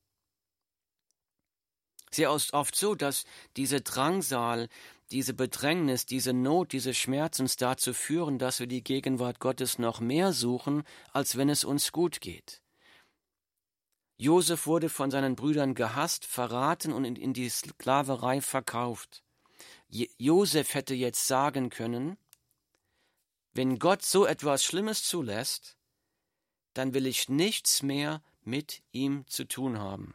Sehr 2.10 2.32
oft 2.32 2.76
so, 2.76 2.94
dass 2.94 3.24
diese 3.56 3.80
Drangsal, 3.80 4.68
diese 5.10 5.34
Bedrängnis, 5.34 6.06
diese 6.06 6.32
Not, 6.32 6.72
diese 6.72 6.94
Schmerz 6.94 7.40
uns 7.40 7.56
dazu 7.56 7.92
führen, 7.92 8.38
dass 8.38 8.60
wir 8.60 8.66
die 8.66 8.82
Gegenwart 8.82 9.38
Gottes 9.38 9.78
noch 9.78 10.00
mehr 10.00 10.32
suchen, 10.32 10.82
als 11.12 11.36
wenn 11.36 11.48
es 11.48 11.64
uns 11.64 11.92
gut 11.92 12.20
geht. 12.20 12.62
Josef 14.18 14.66
wurde 14.66 14.88
von 14.88 15.10
seinen 15.10 15.36
Brüdern 15.36 15.74
gehasst, 15.74 16.24
verraten 16.24 16.92
und 16.92 17.04
in, 17.04 17.34
die 17.34 17.48
Sklaverei 17.50 18.40
verkauft. 18.40 19.22
Josef 19.88 20.74
hätte 20.74 20.94
jetzt 20.94 21.26
sagen 21.26 21.68
können, 21.68 22.16
wenn 23.52 23.78
Gott 23.78 24.02
so 24.02 24.26
etwas 24.26 24.64
Schlimmes 24.64 25.02
zulässt, 25.04 25.75
dann 26.76 26.92
will 26.92 27.06
ich 27.06 27.28
nichts 27.28 27.82
mehr 27.82 28.22
mit 28.42 28.82
ihm 28.92 29.26
zu 29.26 29.44
tun 29.48 29.78
haben. 29.78 30.14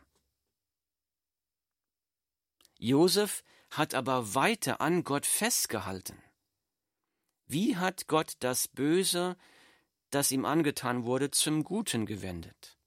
Josef 2.78 3.44
hat 3.72 3.94
aber 3.96 4.36
weiter 4.36 4.82
an 4.82 5.04
Gott 5.04 5.26
festgehalten. 5.26 6.22
Wie 7.48 7.78
hat 7.78 8.08
Gott 8.08 8.34
das 8.40 8.68
Böse, 8.68 9.38
das 10.10 10.32
ihm 10.32 10.46
angetan 10.46 11.06
wurde, 11.06 11.32
zum 11.32 11.64
Guten 11.64 12.06
gewendet? 12.06 12.78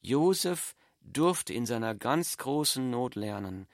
Josef 0.00 0.76
durfte 1.00 1.54
in 1.54 1.66
seiner 1.66 1.94
ganz 1.94 2.36
großen 2.36 2.90
Not 2.90 3.14
lernen, 3.14 3.66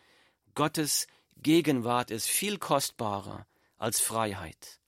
Gottes 0.55 1.07
Gegenwart 1.37 2.11
ist 2.11 2.29
viel 2.29 2.59
kostbarer 2.59 3.47
als 3.77 4.01
Freiheit. 4.01 4.79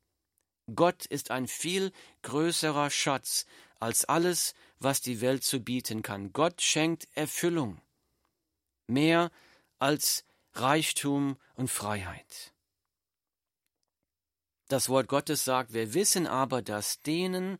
Gott 0.74 1.06
ist 1.06 1.30
ein 1.30 1.46
viel 1.46 1.92
größerer 2.22 2.90
Schatz 2.90 3.46
als 3.80 4.04
alles, 4.04 4.54
was 4.78 5.00
die 5.00 5.20
Welt 5.20 5.44
zu 5.44 5.60
bieten 5.60 6.02
kann. 6.02 6.32
Gott 6.32 6.60
schenkt 6.62 7.08
Erfüllung. 7.14 7.80
Mehr 8.86 9.30
als 9.78 10.24
Reichtum 10.52 11.36
und 11.54 11.68
Freiheit. 11.68 12.52
Das 14.68 14.88
Wort 14.88 15.08
Gottes 15.08 15.44
sagt, 15.44 15.72
wir 15.72 15.94
wissen 15.94 16.26
aber, 16.26 16.62
dass 16.62 17.02
denen, 17.02 17.58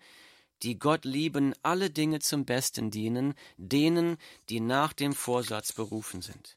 die 0.63 0.79
Gott 0.79 1.05
lieben, 1.05 1.55
alle 1.63 1.91
Dinge 1.91 2.21
zum 2.21 2.45
Besten 2.45 2.91
dienen, 2.91 3.35
denen, 3.57 4.17
die 4.49 4.61
nach 4.61 4.93
dem 4.93 5.13
Vorsatz 5.13 5.73
berufen 5.73 6.23
sind. 6.23 6.57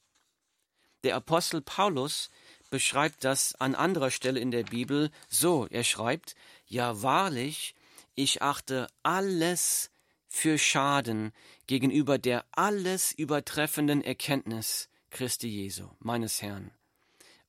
Der 1.04 1.16
Apostel 1.16 1.62
Paulus 1.62 2.30
beschreibt 2.70 3.24
das 3.24 3.56
an 3.56 3.76
anderer 3.76 4.12
Stelle 4.12 4.40
in 4.40 4.52
der 4.52 4.64
Bibel 4.64 5.12
so. 5.28 5.68
Er 5.70 5.84
schreibt, 5.84 6.36
ja 6.66 7.02
wahrlich, 7.02 7.76
ich 8.20 8.42
achte 8.42 8.88
alles 9.02 9.92
für 10.28 10.58
Schaden 10.58 11.32
gegenüber 11.68 12.18
der 12.18 12.46
alles 12.52 13.14
übertreffenden 13.14 14.04
Erkenntnis 14.04 14.90
Christi 15.10 15.48
Jesu, 15.48 15.90
meines 16.00 16.42
Herrn, 16.42 16.72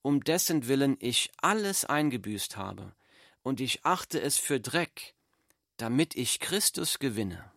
um 0.00 0.22
dessen 0.22 0.68
Willen 0.68 0.96
ich 1.00 1.32
alles 1.42 1.84
eingebüßt 1.84 2.56
habe, 2.56 2.94
und 3.42 3.60
ich 3.60 3.84
achte 3.84 4.20
es 4.20 4.38
für 4.38 4.60
Dreck, 4.60 5.14
damit 5.76 6.14
ich 6.14 6.38
Christus 6.38 7.00
gewinne. 7.00 7.50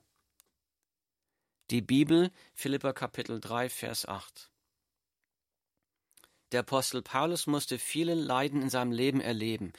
Die 1.70 1.82
Bibel, 1.82 2.32
Philippa 2.56 2.94
Kapitel 2.94 3.40
3, 3.40 3.70
Vers 3.70 4.08
8. 4.08 4.50
Der 6.54 6.60
Apostel 6.60 7.02
Paulus 7.02 7.48
musste 7.48 7.80
viele 7.80 8.14
Leiden 8.14 8.62
in 8.62 8.70
seinem 8.70 8.92
Leben 8.92 9.22
erleben. 9.22 9.74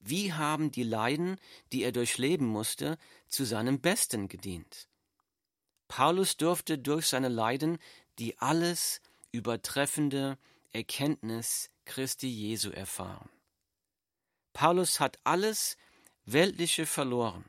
Wie 0.00 0.32
haben 0.32 0.70
die 0.70 0.82
Leiden, 0.82 1.38
die 1.72 1.82
er 1.82 1.92
durchleben 1.92 2.46
musste, 2.46 2.98
zu 3.28 3.44
seinem 3.44 3.80
Besten 3.80 4.28
gedient? 4.28 4.88
Paulus 5.88 6.36
durfte 6.36 6.78
durch 6.78 7.06
seine 7.06 7.28
Leiden 7.28 7.78
die 8.18 8.38
alles 8.38 9.00
übertreffende 9.32 10.38
Erkenntnis 10.72 11.70
Christi 11.84 12.28
Jesu 12.28 12.70
erfahren. 12.70 13.30
Paulus 14.52 15.00
hat 15.00 15.18
alles 15.24 15.76
Weltliche 16.24 16.86
verloren 16.86 17.44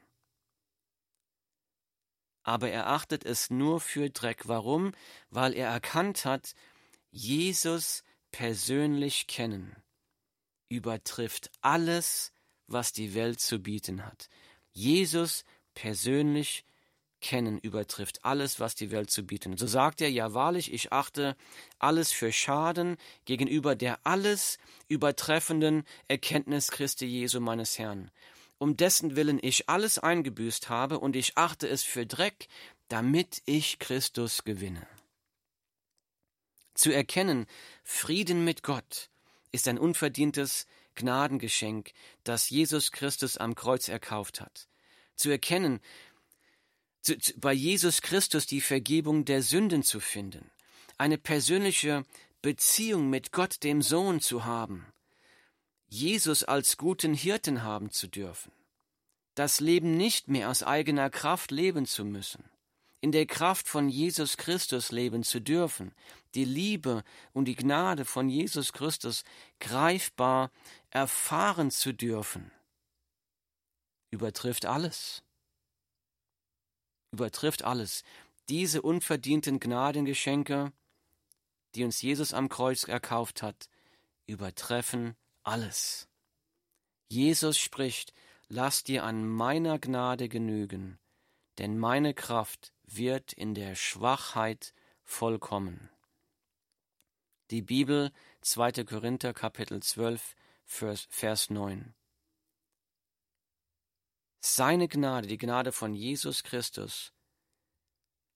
aber 2.44 2.70
er 2.70 2.88
achtet 2.88 3.26
es 3.26 3.50
nur 3.50 3.80
für 3.80 4.10
Dreck. 4.10 4.48
Warum? 4.48 4.94
Weil 5.30 5.54
er 5.54 5.70
erkannt 5.70 6.26
hat, 6.26 6.56
Jesus 7.12 8.04
persönlich 8.32 9.28
kennen 9.28 9.76
übertrifft 10.70 11.52
alles, 11.60 12.32
was 12.72 12.94
die 12.94 13.14
Welt 13.14 13.40
zu 13.40 13.60
bieten 13.60 14.06
hat. 14.06 14.30
Jesus 14.72 15.44
persönlich 15.74 16.66
kennen, 17.22 17.60
übertrifft 17.60 18.26
alles, 18.26 18.60
was 18.60 18.76
die 18.76 18.92
Welt 18.92 19.12
zu 19.12 19.24
bieten. 19.24 19.56
So 19.56 19.68
sagt 19.68 20.02
er, 20.02 20.10
ja 20.10 20.34
wahrlich, 20.34 20.74
ich 20.74 20.92
achte 20.92 21.38
alles 21.80 22.12
für 22.12 22.32
Schaden 22.32 22.98
gegenüber 23.26 23.76
der 23.76 24.00
alles 24.04 24.58
übertreffenden 24.88 25.84
Erkenntnis 26.08 26.72
Christi 26.72 27.06
Jesu 27.06 27.40
meines 27.40 27.78
Herrn, 27.80 28.12
um 28.58 28.76
dessen 28.76 29.16
Willen 29.16 29.40
ich 29.42 29.70
alles 29.70 30.00
eingebüßt 30.00 30.70
habe, 30.70 31.00
und 31.00 31.16
ich 31.16 31.38
achte 31.38 31.68
es 31.68 31.84
für 31.84 32.06
Dreck, 32.06 32.48
damit 32.90 33.42
ich 33.46 33.80
Christus 33.80 34.44
gewinne. 34.44 34.86
Zu 36.74 36.92
erkennen, 36.92 37.46
Frieden 37.84 38.44
mit 38.44 38.64
Gott 38.64 39.10
ist 39.52 39.68
ein 39.68 39.78
unverdientes 39.78 40.66
Gnadengeschenk, 40.96 41.92
das 42.24 42.50
Jesus 42.50 42.92
Christus 42.92 43.38
am 43.38 43.56
Kreuz 43.56 43.88
erkauft 43.88 44.42
hat. 44.42 44.68
Zu 45.16 45.30
erkennen, 45.30 45.80
zu, 47.02 47.18
zu, 47.18 47.34
bei 47.40 47.54
Jesus 47.54 48.02
Christus 48.02 48.46
die 48.46 48.62
Vergebung 48.62 49.26
der 49.26 49.42
Sünden 49.42 49.84
zu 49.84 50.00
finden, 50.00 50.52
eine 50.98 51.18
persönliche 51.18 52.04
Beziehung 52.42 53.10
mit 53.10 53.32
Gott, 53.32 53.64
dem 53.64 53.82
Sohn 53.82 54.22
zu 54.22 54.46
haben, 54.46 54.86
Jesus 55.88 56.44
als 56.44 56.78
guten 56.78 57.14
Hirten 57.14 57.64
haben 57.64 57.92
zu 57.92 58.08
dürfen, 58.08 58.52
das 59.36 59.60
Leben 59.60 59.98
nicht 59.98 60.28
mehr 60.28 60.50
aus 60.50 60.64
eigener 60.64 61.10
Kraft 61.10 61.52
leben 61.52 61.86
zu 61.86 62.06
müssen, 62.06 62.44
in 63.02 63.12
der 63.12 63.26
Kraft 63.26 63.68
von 63.68 63.90
Jesus 63.90 64.38
Christus 64.38 64.92
leben 64.92 65.24
zu 65.24 65.42
dürfen, 65.42 65.94
die 66.36 66.46
Liebe 66.46 67.04
und 67.34 67.46
die 67.46 67.56
Gnade 67.56 68.06
von 68.06 68.30
Jesus 68.30 68.74
Christus 68.74 69.24
greifbar 69.60 70.52
erfahren 70.92 71.72
zu 71.72 71.94
dürfen, 71.94 72.52
übertrifft 74.12 74.66
alles. 74.66 75.24
Übertrifft 77.12 77.64
alles. 77.64 78.04
Diese 78.50 78.82
unverdienten 78.82 79.60
Gnadengeschenke, 79.60 80.72
die 81.76 81.84
uns 81.84 82.02
Jesus 82.02 82.34
am 82.34 82.50
Kreuz 82.50 82.84
erkauft 82.84 83.42
hat, 83.42 83.70
übertreffen 84.28 85.16
alles. 85.44 86.08
Jesus 87.08 87.58
spricht, 87.58 88.14
lass 88.48 88.84
dir 88.84 89.04
an 89.04 89.28
meiner 89.28 89.80
Gnade 89.80 90.30
genügen, 90.30 91.00
denn 91.58 91.78
meine 91.78 92.14
Kraft 92.14 92.74
wird 92.84 93.34
in 93.34 93.54
der 93.54 93.76
Schwachheit 93.76 94.74
vollkommen. 95.04 95.90
Die 97.50 97.62
Bibel 97.62 98.12
2. 98.42 98.86
Korinther 98.86 99.34
Kapitel 99.34 99.82
12 99.84 100.36
Vers, 100.72 101.06
Vers 101.10 101.50
9. 101.50 101.94
Seine 104.40 104.88
Gnade, 104.88 105.28
die 105.28 105.38
Gnade 105.38 105.74
von 105.74 105.94
Jesus 105.94 106.44
Christus, 106.44 107.12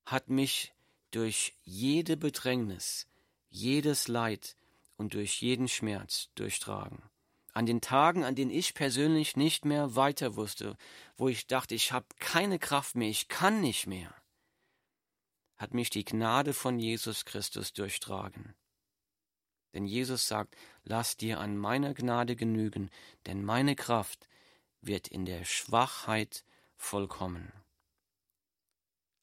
hat 0.06 0.30
mich 0.30 0.74
durch 1.12 1.58
jede 1.64 2.18
Bedrängnis, 2.18 3.08
jedes 3.50 4.10
Leid 4.10 4.58
und 4.98 5.14
durch 5.14 5.42
jeden 5.42 5.70
Schmerz 5.70 6.30
durchtragen. 6.36 7.02
An 7.54 7.66
den 7.66 7.80
Tagen, 7.80 8.26
an 8.26 8.36
denen 8.36 8.52
ich 8.52 8.74
persönlich 8.74 9.38
nicht 9.38 9.64
mehr 9.64 9.96
weiter 9.96 10.36
wusste, 10.36 10.78
wo 11.16 11.30
ich 11.30 11.48
dachte, 11.48 11.74
ich 11.74 11.94
habe 11.94 12.06
keine 12.20 12.60
Kraft 12.60 12.96
mehr, 12.96 13.10
ich 13.10 13.30
kann 13.30 13.62
nicht 13.62 13.88
mehr, 13.88 14.14
hat 15.56 15.74
mich 15.74 15.90
die 15.90 16.04
Gnade 16.04 16.54
von 16.54 16.80
Jesus 16.80 17.24
Christus 17.24 17.72
durchtragen. 17.72 18.56
Denn 19.76 19.86
Jesus 19.86 20.28
sagt, 20.28 20.56
lass 20.86 21.18
dir 21.18 21.40
an 21.40 21.58
meiner 21.58 21.94
Gnade 21.94 22.38
genügen, 22.38 22.90
denn 23.26 23.44
meine 23.44 23.76
Kraft 23.76 24.30
wird 24.82 25.10
in 25.10 25.26
der 25.26 25.44
Schwachheit 25.44 26.46
vollkommen. 26.78 27.52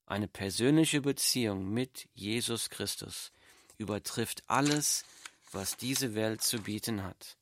Eine 0.05 0.29
persönliche 0.29 1.01
Beziehung 1.01 1.73
mit 1.73 2.07
Jesus 2.13 2.69
Christus 2.69 3.33
übertrifft 3.79 4.45
alles, 4.47 5.07
was 5.53 5.79
diese 5.79 6.15
Welt 6.15 6.43
zu 6.43 6.59
bieten 6.59 7.03
hat. 7.03 7.39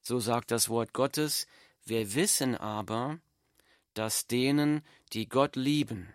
So 0.00 0.18
sagt 0.18 0.50
das 0.50 0.68
Wort 0.68 0.92
Gottes, 0.92 1.46
wir 1.84 2.14
wissen 2.14 2.56
aber, 2.56 3.20
dass 3.94 4.26
denen, 4.26 4.84
die 5.12 5.28
Gott 5.28 5.54
lieben, 5.54 6.12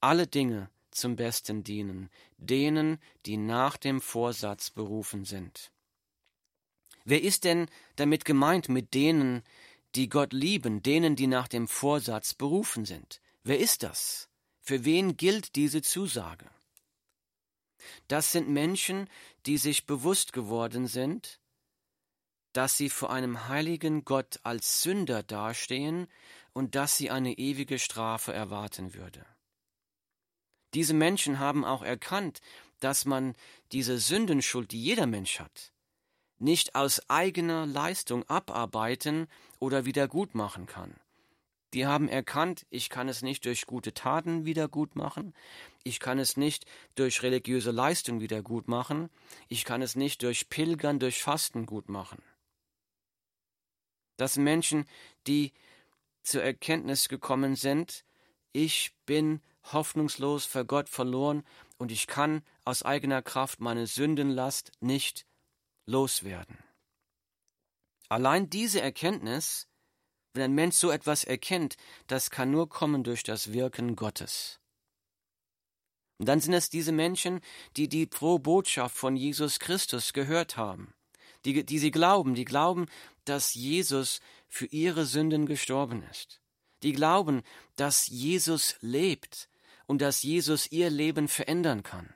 alle 0.00 0.26
Dinge 0.26 0.68
zum 0.96 1.16
Besten 1.16 1.62
dienen, 1.62 2.10
denen, 2.38 2.98
die 3.24 3.36
nach 3.36 3.76
dem 3.76 4.00
Vorsatz 4.00 4.70
berufen 4.70 5.24
sind. 5.24 5.70
Wer 7.04 7.22
ist 7.22 7.44
denn 7.44 7.68
damit 7.94 8.24
gemeint 8.24 8.68
mit 8.68 8.94
denen, 8.94 9.42
die 9.94 10.08
Gott 10.08 10.32
lieben, 10.32 10.82
denen, 10.82 11.14
die 11.14 11.28
nach 11.28 11.48
dem 11.48 11.68
Vorsatz 11.68 12.34
berufen 12.34 12.84
sind? 12.84 13.20
Wer 13.44 13.60
ist 13.60 13.82
das? 13.82 14.28
Für 14.60 14.84
wen 14.84 15.16
gilt 15.16 15.54
diese 15.54 15.82
Zusage? 15.82 16.50
Das 18.08 18.32
sind 18.32 18.48
Menschen, 18.48 19.08
die 19.46 19.58
sich 19.58 19.86
bewusst 19.86 20.32
geworden 20.32 20.88
sind, 20.88 21.40
dass 22.52 22.76
sie 22.76 22.88
vor 22.88 23.12
einem 23.12 23.48
heiligen 23.48 24.04
Gott 24.04 24.40
als 24.42 24.82
Sünder 24.82 25.22
dastehen 25.22 26.08
und 26.52 26.74
dass 26.74 26.96
sie 26.96 27.10
eine 27.10 27.34
ewige 27.34 27.78
Strafe 27.78 28.32
erwarten 28.32 28.94
würde. 28.94 29.26
Diese 30.76 30.92
Menschen 30.92 31.38
haben 31.38 31.64
auch 31.64 31.82
erkannt, 31.82 32.42
dass 32.80 33.06
man 33.06 33.34
diese 33.72 33.96
Sündenschuld, 33.98 34.72
die 34.72 34.82
jeder 34.82 35.06
Mensch 35.06 35.40
hat, 35.40 35.72
nicht 36.38 36.74
aus 36.74 37.08
eigener 37.08 37.64
Leistung 37.64 38.28
abarbeiten 38.28 39.26
oder 39.58 39.86
wiedergutmachen 39.86 40.66
kann. 40.66 40.94
Die 41.72 41.86
haben 41.86 42.10
erkannt, 42.10 42.66
ich 42.68 42.90
kann 42.90 43.08
es 43.08 43.22
nicht 43.22 43.46
durch 43.46 43.64
gute 43.64 43.94
Taten 43.94 44.44
wiedergutmachen, 44.44 45.32
ich 45.82 45.98
kann 45.98 46.18
es 46.18 46.36
nicht 46.36 46.66
durch 46.94 47.22
religiöse 47.22 47.70
Leistung 47.70 48.20
wiedergutmachen, 48.20 49.08
ich 49.48 49.64
kann 49.64 49.80
es 49.80 49.96
nicht 49.96 50.22
durch 50.22 50.50
Pilgern, 50.50 50.98
durch 50.98 51.22
Fasten 51.22 51.64
gutmachen. 51.64 52.20
Das 54.18 54.34
sind 54.34 54.44
Menschen, 54.44 54.84
die 55.26 55.54
zur 56.22 56.42
Erkenntnis 56.42 57.08
gekommen 57.08 57.56
sind, 57.56 58.04
ich 58.52 58.94
bin 59.06 59.40
hoffnungslos 59.72 60.44
für 60.44 60.64
Gott 60.64 60.88
verloren 60.88 61.44
und 61.78 61.92
ich 61.92 62.06
kann 62.06 62.42
aus 62.64 62.82
eigener 62.82 63.22
Kraft 63.22 63.60
meine 63.60 63.86
Sündenlast 63.86 64.72
nicht 64.80 65.26
loswerden. 65.86 66.58
Allein 68.08 68.48
diese 68.48 68.80
Erkenntnis, 68.80 69.68
wenn 70.32 70.44
ein 70.44 70.54
Mensch 70.54 70.76
so 70.76 70.90
etwas 70.90 71.24
erkennt, 71.24 71.76
das 72.06 72.30
kann 72.30 72.50
nur 72.50 72.68
kommen 72.68 73.02
durch 73.02 73.22
das 73.22 73.52
Wirken 73.52 73.96
Gottes. 73.96 74.60
Und 76.18 76.26
dann 76.26 76.40
sind 76.40 76.54
es 76.54 76.70
diese 76.70 76.92
Menschen, 76.92 77.40
die 77.76 77.88
die 77.88 78.08
frohe 78.10 78.38
Botschaft 78.38 78.96
von 78.96 79.16
Jesus 79.16 79.58
Christus 79.58 80.12
gehört 80.12 80.56
haben, 80.56 80.94
die, 81.44 81.64
die 81.64 81.78
sie 81.78 81.90
glauben, 81.90 82.34
die 82.34 82.44
glauben, 82.44 82.86
dass 83.24 83.54
Jesus 83.54 84.20
für 84.48 84.66
ihre 84.66 85.04
Sünden 85.04 85.46
gestorben 85.46 86.02
ist, 86.10 86.40
die 86.82 86.92
glauben, 86.92 87.42
dass 87.76 88.06
Jesus 88.06 88.76
lebt, 88.80 89.48
und 89.86 90.02
dass 90.02 90.22
Jesus 90.22 90.70
ihr 90.70 90.90
Leben 90.90 91.28
verändern 91.28 91.82
kann. 91.82 92.12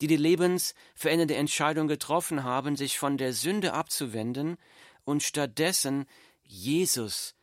Die 0.00 0.06
die 0.06 0.16
lebensverändernde 0.16 1.36
Entscheidung 1.36 1.86
getroffen 1.88 2.42
haben, 2.42 2.76
sich 2.76 2.98
von 2.98 3.18
der 3.18 3.32
Sünde 3.32 3.72
abzuwenden 3.72 4.56
und 5.04 5.22
stattdessen 5.22 6.06
Jesus 6.42 7.34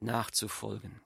nachzufolgen. 0.00 1.00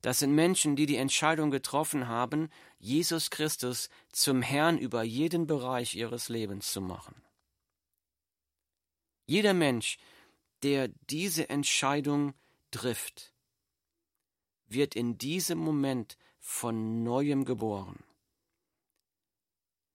Das 0.00 0.18
sind 0.18 0.34
Menschen, 0.34 0.76
die 0.76 0.86
die 0.86 0.96
Entscheidung 0.96 1.50
getroffen 1.50 2.08
haben, 2.08 2.50
Jesus 2.78 3.30
Christus 3.30 3.88
zum 4.12 4.42
Herrn 4.42 4.76
über 4.76 5.02
jeden 5.02 5.46
Bereich 5.46 5.94
ihres 5.94 6.28
Lebens 6.28 6.72
zu 6.72 6.82
machen. 6.82 7.14
Jeder 9.26 9.54
Mensch, 9.54 9.96
der 10.62 10.88
diese 11.08 11.48
Entscheidung 11.48 12.34
trifft, 12.74 13.32
wird 14.66 14.96
in 14.96 15.16
diesem 15.16 15.58
Moment 15.58 16.18
von 16.40 17.04
neuem 17.04 17.44
geboren. 17.44 18.02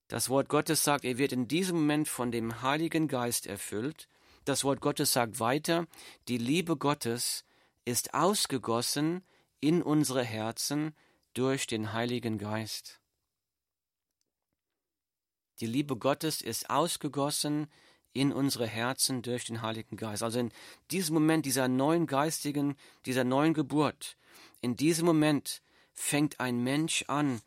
Das 0.08 0.30
Wort 0.30 0.48
Gottes 0.48 0.84
sagt, 0.84 1.04
er 1.04 1.18
wird 1.18 1.34
in 1.34 1.48
diesem 1.48 1.76
Moment 1.76 2.08
von 2.08 2.32
dem 2.32 2.62
Heiligen 2.62 3.08
Geist 3.08 3.46
erfüllt. 3.46 4.08
Das 4.46 4.64
Wort 4.64 4.80
Gottes 4.80 5.12
sagt 5.12 5.40
weiter, 5.40 5.88
die 6.28 6.38
Liebe 6.38 6.78
Gottes 6.78 7.44
ist 7.86 8.14
ausgegossen 8.14 9.24
in 9.60 9.84
unsere 9.84 10.24
Herzen 10.24 10.96
durch 11.34 11.68
den 11.68 11.92
Heiligen 11.92 12.38
Geist. 12.38 13.02
Die 15.60 15.68
Liebe 15.68 15.98
Gottes 15.98 16.42
ist 16.42 16.70
ausgegossen 16.70 17.68
in 18.14 18.32
unsere 18.32 18.68
Herzen 18.68 19.22
durch 19.22 19.46
den 19.46 19.62
Heiligen 19.62 19.98
Geist. 19.98 20.24
Also 20.24 20.40
in 20.40 20.52
diesem 20.92 21.16
Moment 21.16 21.46
dieser 21.46 21.68
neuen 21.68 22.08
geistigen, 22.08 22.76
dieser 23.06 23.24
neuen 23.24 23.54
Geburt, 23.54 24.18
in 24.62 24.76
diesem 24.76 25.06
Moment 25.06 25.62
fängt 25.94 26.40
ein 26.40 26.64
Mensch 26.64 27.06
an, 27.08 27.42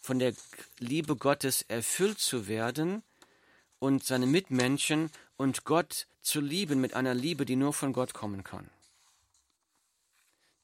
von 0.00 0.18
der 0.18 0.34
Liebe 0.78 1.16
Gottes 1.16 1.62
erfüllt 1.62 2.18
zu 2.18 2.48
werden 2.48 3.02
und 3.78 4.04
seine 4.04 4.26
Mitmenschen 4.26 5.10
und 5.36 5.64
Gott 5.64 6.06
zu 6.22 6.40
lieben 6.40 6.80
mit 6.80 6.94
einer 6.94 7.14
Liebe, 7.14 7.44
die 7.44 7.56
nur 7.56 7.72
von 7.72 7.92
Gott 7.92 8.14
kommen 8.14 8.42
kann. 8.42 8.70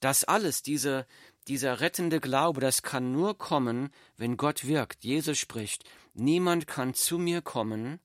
Das 0.01 0.25
alles, 0.25 0.63
diese, 0.63 1.07
dieser 1.49 1.81
rettende 1.81 2.21
Glaube, 2.21 2.61
das 2.61 2.83
kann 2.83 3.13
nur 3.13 3.39
kommen, 3.39 3.91
wenn 4.17 4.37
Gott 4.37 4.67
wirkt. 4.67 5.05
Jesus 5.05 5.39
spricht, 5.39 5.85
niemand 6.15 6.67
kann 6.67 6.95
zu 6.95 7.19
mir 7.19 7.41
kommen, 7.41 8.01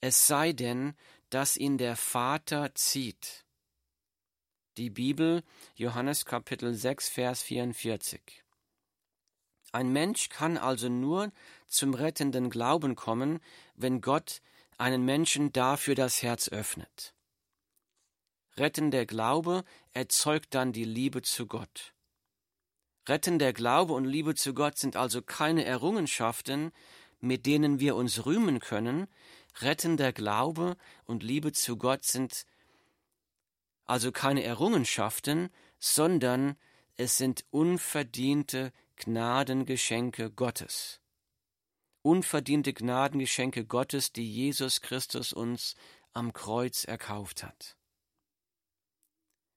es 0.00 0.26
sei 0.26 0.52
denn, 0.52 0.94
dass 1.28 1.56
ihn 1.56 1.78
der 1.78 1.96
Vater 1.96 2.74
zieht. 2.74 3.44
Die 4.76 4.90
Bibel, 4.90 5.42
Johannes 5.74 6.24
Kapitel 6.24 6.74
6, 6.74 7.08
Vers 7.08 7.42
44. 7.42 8.44
Ein 9.72 9.92
Mensch 9.92 10.28
kann 10.30 10.56
also 10.56 10.88
nur 10.88 11.32
zum 11.66 11.94
rettenden 11.94 12.50
Glauben 12.50 12.96
kommen, 12.96 13.40
wenn 13.74 14.00
Gott 14.00 14.40
einen 14.78 15.04
Menschen 15.04 15.52
dafür 15.52 15.94
das 15.94 16.22
Herz 16.22 16.48
öffnet. 16.48 17.14
Rettender 18.56 19.06
Glaube 19.06 19.64
erzeugt 19.92 20.54
dann 20.54 20.72
die 20.72 20.84
Liebe 20.84 21.22
zu 21.22 21.46
Gott. 21.46 21.94
Rettender 23.06 23.52
Glaube 23.52 23.92
und 23.92 24.04
Liebe 24.04 24.34
zu 24.34 24.54
Gott 24.54 24.78
sind 24.78 24.96
also 24.96 25.22
keine 25.22 25.64
Errungenschaften, 25.64 26.72
mit 27.20 27.46
denen 27.46 27.80
wir 27.80 27.96
uns 27.96 28.24
rühmen 28.26 28.60
können. 28.60 29.06
Rettender 29.58 30.12
Glaube 30.12 30.76
und 31.04 31.22
Liebe 31.22 31.52
zu 31.52 31.76
Gott 31.76 32.04
sind 32.04 32.46
also 33.84 34.12
keine 34.12 34.44
Errungenschaften, 34.44 35.50
sondern 35.78 36.56
es 36.96 37.16
sind 37.16 37.44
unverdiente 37.50 38.72
Gnadengeschenke 38.96 40.30
Gottes. 40.30 41.00
Unverdiente 42.02 42.72
Gnadengeschenke 42.72 43.64
Gottes, 43.64 44.12
die 44.12 44.30
Jesus 44.30 44.80
Christus 44.80 45.32
uns 45.32 45.74
am 46.12 46.32
Kreuz 46.32 46.84
erkauft 46.84 47.42
hat. 47.42 47.76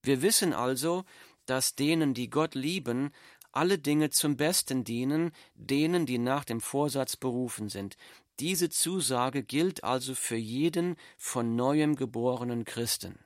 Wir 0.01 0.21
wissen 0.21 0.53
also, 0.53 1.05
dass 1.45 1.75
denen, 1.75 2.13
die 2.13 2.29
Gott 2.29 2.55
lieben, 2.55 3.11
alle 3.51 3.77
Dinge 3.77 4.09
zum 4.09 4.35
Besten 4.35 4.83
dienen, 4.83 5.31
denen, 5.53 6.05
die 6.05 6.17
nach 6.17 6.43
dem 6.43 6.59
Vorsatz 6.59 7.15
berufen 7.15 7.69
sind. 7.69 7.97
Diese 8.39 8.69
Zusage 8.69 9.43
gilt 9.43 9.83
also 9.83 10.15
für 10.15 10.35
jeden 10.35 10.95
von 11.17 11.55
neuem 11.55 11.95
geborenen 11.95 12.65
Christen. 12.65 13.23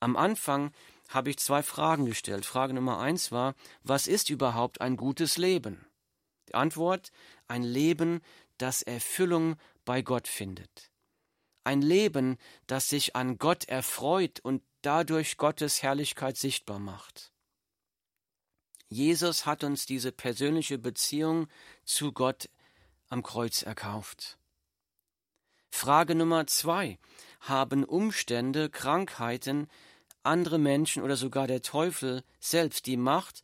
Am 0.00 0.16
Anfang 0.16 0.72
habe 1.08 1.30
ich 1.30 1.38
zwei 1.38 1.62
Fragen 1.62 2.06
gestellt. 2.06 2.44
Frage 2.44 2.74
Nummer 2.74 2.98
eins 2.98 3.32
war, 3.32 3.54
was 3.82 4.06
ist 4.06 4.30
überhaupt 4.30 4.80
ein 4.80 4.96
gutes 4.96 5.38
Leben? 5.38 5.86
Die 6.48 6.54
Antwort, 6.54 7.10
ein 7.46 7.62
Leben, 7.62 8.20
das 8.58 8.82
Erfüllung 8.82 9.56
bei 9.84 10.02
Gott 10.02 10.28
findet. 10.28 10.90
Ein 11.64 11.82
Leben, 11.82 12.36
das 12.66 12.88
sich 12.88 13.16
an 13.16 13.38
Gott 13.38 13.64
erfreut 13.68 14.40
und 14.40 14.62
dadurch 14.82 15.36
Gottes 15.36 15.82
Herrlichkeit 15.82 16.36
sichtbar 16.36 16.78
macht. 16.78 17.32
Jesus 18.90 19.44
hat 19.44 19.64
uns 19.64 19.84
diese 19.84 20.12
persönliche 20.12 20.78
Beziehung 20.78 21.48
zu 21.88 22.12
Gott 22.12 22.48
am 23.08 23.22
Kreuz 23.22 23.62
erkauft. 23.62 24.38
Frage 25.70 26.14
Nummer 26.14 26.46
zwei. 26.46 26.98
Haben 27.40 27.84
Umstände, 27.84 28.68
Krankheiten, 28.68 29.68
andere 30.22 30.58
Menschen 30.58 31.02
oder 31.02 31.16
sogar 31.16 31.46
der 31.46 31.62
Teufel 31.62 32.22
selbst 32.40 32.86
die 32.86 32.96
Macht, 32.96 33.42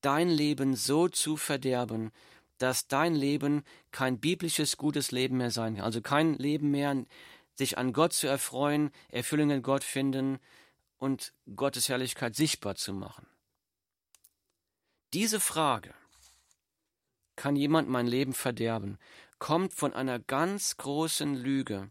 dein 0.00 0.28
Leben 0.28 0.74
so 0.74 1.08
zu 1.08 1.36
verderben, 1.36 2.10
dass 2.58 2.88
dein 2.88 3.14
Leben 3.14 3.62
kein 3.90 4.18
biblisches 4.18 4.76
gutes 4.76 5.12
Leben 5.12 5.36
mehr 5.36 5.50
sein 5.50 5.76
kann. 5.76 5.84
Also 5.84 6.00
kein 6.00 6.34
Leben 6.34 6.70
mehr, 6.70 7.04
sich 7.54 7.78
an 7.78 7.92
Gott 7.92 8.12
zu 8.12 8.26
erfreuen, 8.26 8.90
Erfüllung 9.10 9.50
in 9.50 9.62
Gott 9.62 9.84
finden 9.84 10.38
und 10.98 11.32
Gottes 11.54 11.88
Herrlichkeit 11.88 12.34
sichtbar 12.34 12.74
zu 12.74 12.92
machen. 12.92 13.26
Diese 15.12 15.40
Frage, 15.40 15.94
kann 17.36 17.56
jemand 17.56 17.88
mein 17.88 18.06
Leben 18.06 18.32
verderben, 18.32 18.98
kommt 19.38 19.72
von 19.72 19.94
einer 19.94 20.18
ganz 20.18 20.76
großen 20.76 21.34
Lüge, 21.34 21.90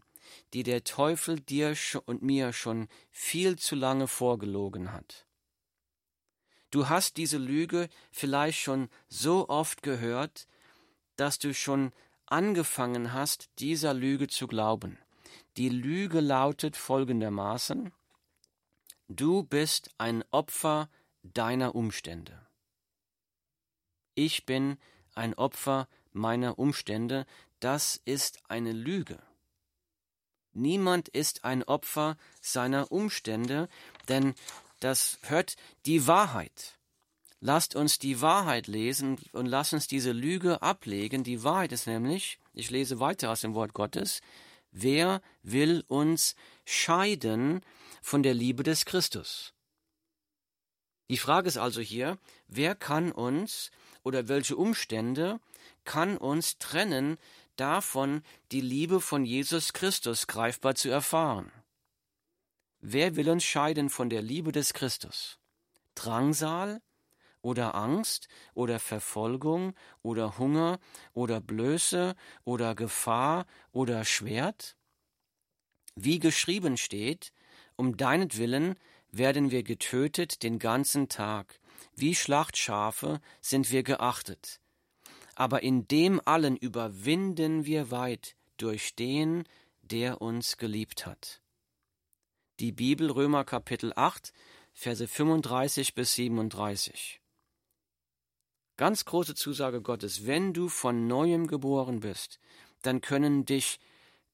die 0.52 0.62
der 0.62 0.84
Teufel 0.84 1.40
dir 1.40 1.74
und 2.06 2.22
mir 2.22 2.52
schon 2.52 2.88
viel 3.10 3.58
zu 3.58 3.74
lange 3.74 4.06
vorgelogen 4.06 4.92
hat. 4.92 5.26
Du 6.70 6.88
hast 6.88 7.16
diese 7.16 7.38
Lüge 7.38 7.88
vielleicht 8.12 8.60
schon 8.60 8.88
so 9.08 9.48
oft 9.48 9.82
gehört, 9.82 10.46
dass 11.16 11.38
du 11.38 11.52
schon 11.52 11.92
angefangen 12.26 13.12
hast, 13.12 13.50
dieser 13.58 13.92
Lüge 13.92 14.28
zu 14.28 14.46
glauben. 14.46 14.98
Die 15.56 15.68
Lüge 15.68 16.20
lautet 16.20 16.76
folgendermaßen 16.76 17.92
Du 19.08 19.42
bist 19.42 19.90
ein 19.98 20.22
Opfer 20.30 20.88
deiner 21.24 21.74
Umstände. 21.74 22.46
Ich 24.14 24.46
bin 24.46 24.78
ein 25.14 25.34
Opfer 25.34 25.88
meiner 26.12 26.58
Umstände, 26.58 27.26
das 27.60 28.00
ist 28.04 28.40
eine 28.48 28.72
Lüge. 28.72 29.18
Niemand 30.52 31.08
ist 31.08 31.44
ein 31.44 31.62
Opfer 31.62 32.16
seiner 32.40 32.90
Umstände, 32.90 33.68
denn 34.08 34.34
das 34.80 35.18
hört 35.22 35.56
die 35.86 36.06
Wahrheit. 36.06 36.78
Lasst 37.40 37.74
uns 37.74 37.98
die 37.98 38.20
Wahrheit 38.20 38.66
lesen 38.66 39.18
und 39.32 39.46
lasst 39.46 39.72
uns 39.72 39.86
diese 39.86 40.12
Lüge 40.12 40.60
ablegen. 40.60 41.24
Die 41.24 41.42
Wahrheit 41.42 41.72
ist 41.72 41.86
nämlich, 41.86 42.38
ich 42.52 42.70
lese 42.70 43.00
weiter 43.00 43.30
aus 43.30 43.40
dem 43.40 43.54
Wort 43.54 43.72
Gottes, 43.72 44.20
wer 44.72 45.22
will 45.42 45.84
uns 45.88 46.34
scheiden 46.66 47.62
von 48.02 48.22
der 48.22 48.34
Liebe 48.34 48.62
des 48.62 48.84
Christus? 48.84 49.54
Die 51.08 51.16
Frage 51.16 51.48
ist 51.48 51.56
also 51.56 51.80
hier, 51.80 52.18
wer 52.46 52.74
kann 52.74 53.10
uns 53.10 53.70
oder 54.02 54.28
welche 54.28 54.56
Umstände 54.56 55.40
kann 55.84 56.16
uns 56.16 56.58
trennen 56.58 57.18
davon, 57.56 58.22
die 58.52 58.60
Liebe 58.60 59.00
von 59.00 59.24
Jesus 59.24 59.72
Christus 59.72 60.26
greifbar 60.26 60.74
zu 60.74 60.88
erfahren. 60.88 61.52
Wer 62.80 63.16
will 63.16 63.28
uns 63.28 63.44
scheiden 63.44 63.90
von 63.90 64.08
der 64.08 64.22
Liebe 64.22 64.52
des 64.52 64.72
Christus? 64.72 65.38
Drangsal 65.94 66.80
oder 67.42 67.74
Angst 67.74 68.28
oder 68.54 68.78
Verfolgung 68.78 69.74
oder 70.02 70.38
Hunger 70.38 70.78
oder 71.12 71.40
Blöße 71.40 72.14
oder 72.44 72.74
Gefahr 72.74 73.46
oder 73.72 74.04
Schwert? 74.04 74.76
Wie 75.94 76.18
geschrieben 76.18 76.76
steht, 76.76 77.32
um 77.76 77.96
deinetwillen 77.96 78.76
werden 79.10 79.50
wir 79.50 79.62
getötet 79.62 80.42
den 80.42 80.58
ganzen 80.58 81.08
Tag, 81.08 81.60
wie 81.94 82.14
Schlachtschafe 82.14 83.20
sind 83.40 83.70
wir 83.70 83.82
geachtet 83.82 84.60
aber 85.40 85.62
in 85.62 85.88
dem 85.88 86.20
allen 86.26 86.54
überwinden 86.54 87.64
wir 87.64 87.90
weit 87.90 88.36
durch 88.58 88.94
den, 88.94 89.44
der 89.80 90.20
uns 90.20 90.58
geliebt 90.58 91.06
hat. 91.06 91.40
Die 92.58 92.72
Bibel 92.72 93.10
Römer 93.10 93.46
Kapitel 93.46 93.94
8, 93.96 94.34
Verse 94.74 95.08
35 95.08 95.94
bis 95.94 96.12
37. 96.16 97.22
Ganz 98.76 99.06
große 99.06 99.34
Zusage 99.34 99.80
Gottes, 99.80 100.26
wenn 100.26 100.52
du 100.52 100.68
von 100.68 101.06
neuem 101.06 101.46
geboren 101.46 102.00
bist, 102.00 102.38
dann 102.82 103.00
können 103.00 103.46
dich 103.46 103.80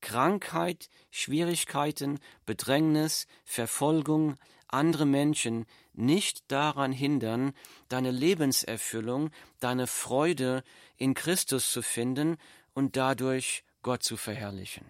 Krankheit, 0.01 0.89
Schwierigkeiten, 1.13 2.19
Bedrängnis, 2.47 3.29
Verfolgung, 3.45 4.35
andere 4.67 5.07
Menschen 5.07 5.67
nicht 5.97 6.51
daran 6.51 6.93
hindern, 6.93 7.53
deine 7.89 8.11
Lebenserfüllung, 8.11 9.31
deine 9.61 9.87
Freude 9.87 10.63
in 10.97 11.15
Christus 11.15 11.71
zu 11.71 11.83
finden 11.83 12.37
und 12.75 12.97
dadurch 12.97 13.65
Gott 13.83 14.03
zu 14.03 14.17
verherrlichen. 14.17 14.85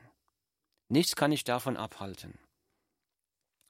Nichts 0.89 1.17
kann 1.17 1.31
dich 1.31 1.45
davon 1.45 1.77
abhalten. 1.77 2.39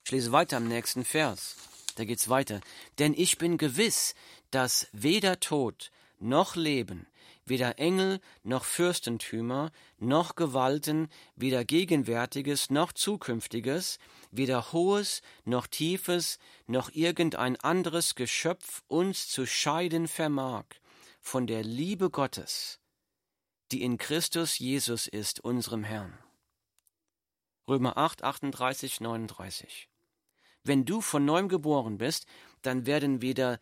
Ich 0.04 0.12
lese 0.12 0.32
weiter 0.32 0.58
am 0.58 0.68
nächsten 0.68 1.04
Vers. 1.04 1.56
Da 1.96 2.04
geht's 2.04 2.28
weiter. 2.28 2.60
Denn 2.98 3.14
ich 3.14 3.38
bin 3.38 3.58
gewiss, 3.58 4.14
dass 4.50 4.86
weder 4.92 5.40
Tod 5.40 5.90
noch 6.18 6.56
Leben, 6.56 7.06
weder 7.46 7.78
Engel 7.78 8.20
noch 8.42 8.64
Fürstentümer 8.64 9.70
noch 9.98 10.34
Gewalten, 10.34 11.08
weder 11.36 11.64
Gegenwärtiges 11.64 12.70
noch 12.70 12.92
Zukünftiges, 12.92 13.98
weder 14.30 14.72
Hohes 14.72 15.22
noch 15.44 15.66
Tiefes 15.66 16.38
noch 16.66 16.90
irgendein 16.92 17.56
anderes 17.56 18.14
Geschöpf 18.14 18.82
uns 18.88 19.28
zu 19.28 19.46
scheiden 19.46 20.08
vermag 20.08 20.64
von 21.20 21.46
der 21.46 21.62
Liebe 21.62 22.10
Gottes, 22.10 22.80
die 23.72 23.82
in 23.82 23.98
Christus 23.98 24.58
Jesus 24.58 25.06
ist, 25.06 25.40
unserem 25.40 25.84
Herrn. 25.84 26.18
Römer 27.68 27.96
8, 27.96 28.22
38, 28.22 29.00
39. 29.00 29.88
Wenn 30.62 30.84
du 30.84 31.00
von 31.00 31.24
neuem 31.24 31.48
geboren 31.48 31.98
bist, 31.98 32.26
dann 32.62 32.86
werden 32.86 33.22
weder, 33.22 33.58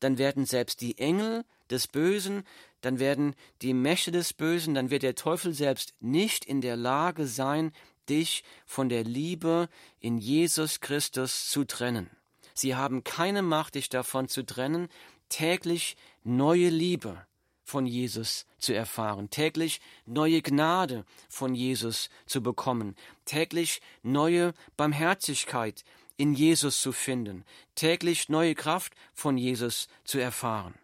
dann 0.00 0.18
werden 0.18 0.46
selbst 0.46 0.80
die 0.80 0.98
Engel 0.98 1.44
des 1.70 1.86
Bösen, 1.88 2.44
dann 2.80 2.98
werden 2.98 3.34
die 3.62 3.74
Mächte 3.74 4.10
des 4.12 4.32
Bösen, 4.32 4.74
dann 4.74 4.90
wird 4.90 5.02
der 5.02 5.14
Teufel 5.14 5.52
selbst 5.52 5.94
nicht 6.00 6.44
in 6.44 6.60
der 6.60 6.76
Lage 6.76 7.26
sein, 7.26 7.72
dich 8.08 8.44
von 8.66 8.88
der 8.88 9.04
Liebe 9.04 9.68
in 10.00 10.18
Jesus 10.18 10.80
Christus 10.80 11.48
zu 11.48 11.64
trennen. 11.64 12.10
Sie 12.54 12.74
haben 12.74 13.04
keine 13.04 13.42
Macht, 13.42 13.74
dich 13.74 13.88
davon 13.88 14.28
zu 14.28 14.44
trennen, 14.44 14.88
täglich 15.28 15.96
neue 16.24 16.70
Liebe 16.70 17.26
von 17.62 17.86
Jesus 17.86 18.46
zu 18.58 18.74
erfahren, 18.74 19.28
täglich 19.30 19.80
neue 20.06 20.40
Gnade 20.40 21.04
von 21.28 21.54
Jesus 21.54 22.08
zu 22.26 22.42
bekommen, 22.42 22.96
täglich 23.26 23.82
neue 24.02 24.54
Barmherzigkeit 24.76 25.84
in 26.16 26.34
Jesus 26.34 26.80
zu 26.80 26.92
finden, 26.92 27.44
täglich 27.74 28.28
neue 28.28 28.54
Kraft 28.54 28.94
von 29.12 29.36
Jesus 29.36 29.88
zu 30.04 30.18
erfahren. 30.18 30.74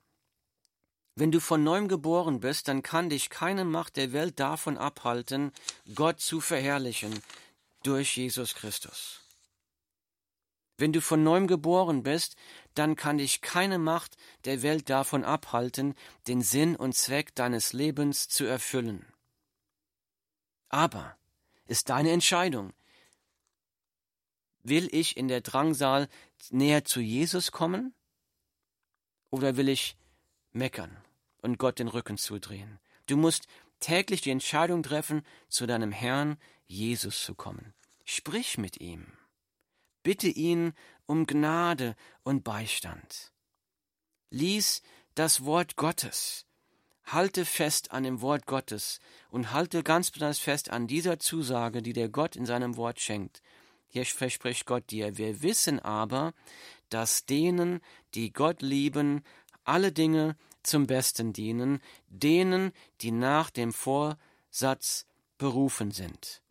Wenn 1.17 1.31
du 1.31 1.41
von 1.41 1.63
neuem 1.63 1.87
geboren 1.87 2.41
bist, 2.41 2.67
dann 2.67 2.83
kann 2.83 3.09
dich 3.09 3.31
keine 3.31 3.65
Macht 3.65 3.97
der 3.97 4.13
Welt 4.13 4.41
davon 4.41 4.77
abhalten, 4.77 5.53
Gott 5.95 6.21
zu 6.21 6.41
verherrlichen 6.41 7.23
durch 7.85 8.17
Jesus 8.17 8.55
Christus. 8.55 9.21
Wenn 10.77 10.93
du 10.93 11.01
von 11.01 11.23
neuem 11.23 11.47
geboren 11.47 12.03
bist, 12.03 12.35
dann 12.75 12.97
kann 12.97 13.19
dich 13.19 13.43
keine 13.43 13.79
Macht 13.79 14.17
der 14.45 14.63
Welt 14.63 14.91
davon 14.91 15.25
abhalten, 15.25 15.95
den 16.27 16.43
Sinn 16.43 16.75
und 16.75 16.97
Zweck 16.97 17.33
deines 17.37 17.73
Lebens 17.73 18.29
zu 18.29 18.45
erfüllen. 18.45 19.07
Aber 20.69 21.17
ist 21.67 21.91
deine 21.91 22.11
Entscheidung. 22.11 22.73
Will 24.65 24.89
ich 24.93 25.17
in 25.17 25.29
der 25.29 25.43
Drangsal 25.43 26.09
näher 26.51 26.85
zu 26.85 27.01
Jesus 27.01 27.53
kommen? 27.53 27.95
Oder 29.31 29.57
will 29.57 29.69
ich 29.69 29.97
meckern 30.51 31.04
und 31.45 31.59
Gott 31.59 31.79
den 31.79 31.89
Rücken 31.89 32.19
zudrehen? 32.19 32.81
Du 33.07 33.17
musst 33.17 33.47
täglich 33.81 34.23
die 34.23 34.31
Entscheidung 34.31 34.83
treffen, 34.83 35.23
zu 35.49 35.67
deinem 35.67 35.93
Herrn 35.93 36.39
Jesus 36.67 37.23
zu 37.23 37.35
kommen. 37.35 37.75
Sprich 38.05 38.59
mit 38.59 38.81
ihm. 38.81 39.07
Bitte 40.03 40.29
ihn 40.29 40.73
um 41.07 41.27
Gnade 41.27 41.97
und 42.23 42.45
Beistand. 42.45 43.33
Lies 44.31 44.83
das 45.15 45.45
Wort 45.45 45.77
Gottes. 45.77 46.47
Halte 47.05 47.45
fest 47.45 47.93
an 47.93 48.03
dem 48.03 48.21
Wort 48.23 48.47
Gottes 48.47 48.99
und 49.31 49.53
halte 49.53 49.83
ganz 49.83 50.11
besonders 50.11 50.39
fest 50.39 50.71
an 50.71 50.87
dieser 50.87 51.19
Zusage, 51.19 51.83
die 51.83 51.93
der 51.93 52.09
Gott 52.09 52.35
in 52.35 52.47
seinem 52.47 52.77
Wort 52.77 53.01
schenkt. 53.01 53.43
Hier 53.89 54.07
verspricht 54.07 54.67
Gott 54.67 54.91
dir, 54.91 55.19
wir 55.19 55.43
wissen 55.43 55.79
aber, 55.79 56.33
dass 56.89 57.27
denen, 57.27 57.81
die 58.15 58.33
Gott 58.33 58.63
lieben, 58.63 59.23
alle 59.65 59.93
Dinge 59.93 60.37
zum 60.67 60.87
Besten 60.87 61.33
dienen, 61.33 61.81
denen, 62.09 62.73
die 63.01 63.11
nach 63.11 63.51
dem 63.51 63.73
Vorsatz 63.73 65.07
berufen 65.39 65.91
sind. 65.91 66.43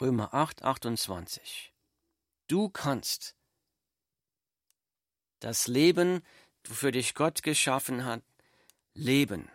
Römer 0.00 0.34
8, 0.34 0.62
28. 0.62 1.72
Du 2.48 2.68
kannst 2.68 3.36
das 5.40 5.66
Leben, 5.66 6.22
wofür 6.66 6.92
dich 6.92 7.14
Gott 7.14 7.42
geschaffen 7.42 8.04
hat, 8.04 8.22
leben. 8.94 9.50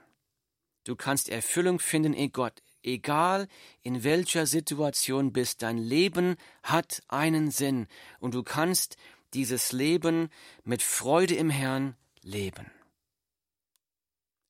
Du 0.84 0.96
kannst 0.96 1.30
Erfüllung 1.30 1.80
finden 1.80 2.14
in 2.14 2.32
Gott, 2.32 2.62
egal 2.84 3.48
in 3.82 4.04
welcher 4.04 4.46
Situation 4.46 5.34
bist. 5.34 5.62
Dein 5.62 5.78
Leben 5.78 6.36
hat 6.64 7.04
einen 7.08 7.52
Sinn 7.52 7.88
und 8.20 8.34
du 8.34 8.44
kannst 8.44 8.98
dieses 9.34 9.72
Leben 9.72 10.30
mit 10.64 10.82
Freude 10.82 11.36
im 11.36 11.50
Herrn 11.50 11.96
leben. 12.22 12.72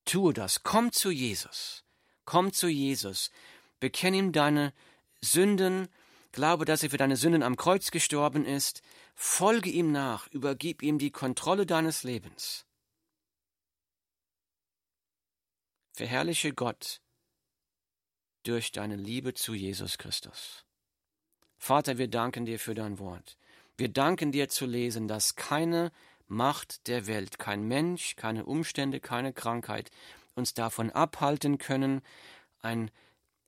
Tue 0.09 0.33
das. 0.33 0.63
Komm 0.63 0.91
zu 0.91 1.11
Jesus. 1.11 1.83
Komm 2.25 2.51
zu 2.51 2.67
Jesus. 2.67 3.29
Bekenn 3.79 4.13
ihm 4.13 4.31
deine 4.31 4.73
Sünden 5.21 5.87
Glaube, 6.31 6.65
dass 6.65 6.83
er 6.83 6.91
für 6.91 6.97
deine 6.97 7.17
Sünden 7.17 7.43
am 7.43 7.55
Kreuz 7.55 7.91
gestorben 7.91 8.45
ist, 8.45 8.81
folge 9.15 9.69
ihm 9.69 9.91
nach, 9.91 10.27
übergib 10.27 10.83
ihm 10.83 10.99
die 10.99 11.11
Kontrolle 11.11 11.65
deines 11.65 12.03
Lebens. 12.03 12.65
Verherrliche 15.93 16.53
Gott 16.53 17.01
durch 18.43 18.71
deine 18.71 18.95
Liebe 18.95 19.33
zu 19.33 19.53
Jesus 19.53 19.97
Christus. 19.97 20.65
Vater, 21.57 21.97
wir 21.97 22.07
danken 22.07 22.45
dir 22.45 22.59
für 22.59 22.75
dein 22.75 22.99
Wort. 22.99 23.37
Wir 23.75 23.89
danken 23.89 24.31
dir 24.31 24.49
zu 24.49 24.65
lesen, 24.65 25.07
dass 25.07 25.35
keine 25.35 25.91
Macht 26.29 26.87
der 26.87 27.07
Welt, 27.07 27.39
kein 27.39 27.67
Mensch, 27.67 28.15
keine 28.15 28.45
Umstände, 28.45 28.99
keine 28.99 29.33
Krankheit 29.33 29.89
uns 30.35 30.53
davon 30.53 30.91
abhalten 30.91 31.57
können, 31.57 32.01
ein 32.61 32.91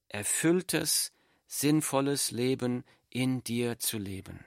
erfülltes, 0.10 1.14
sinnvolles 1.48 2.32
Leben 2.32 2.84
in 3.10 3.44
dir 3.44 3.78
zu 3.80 3.98
leben. 3.98 4.44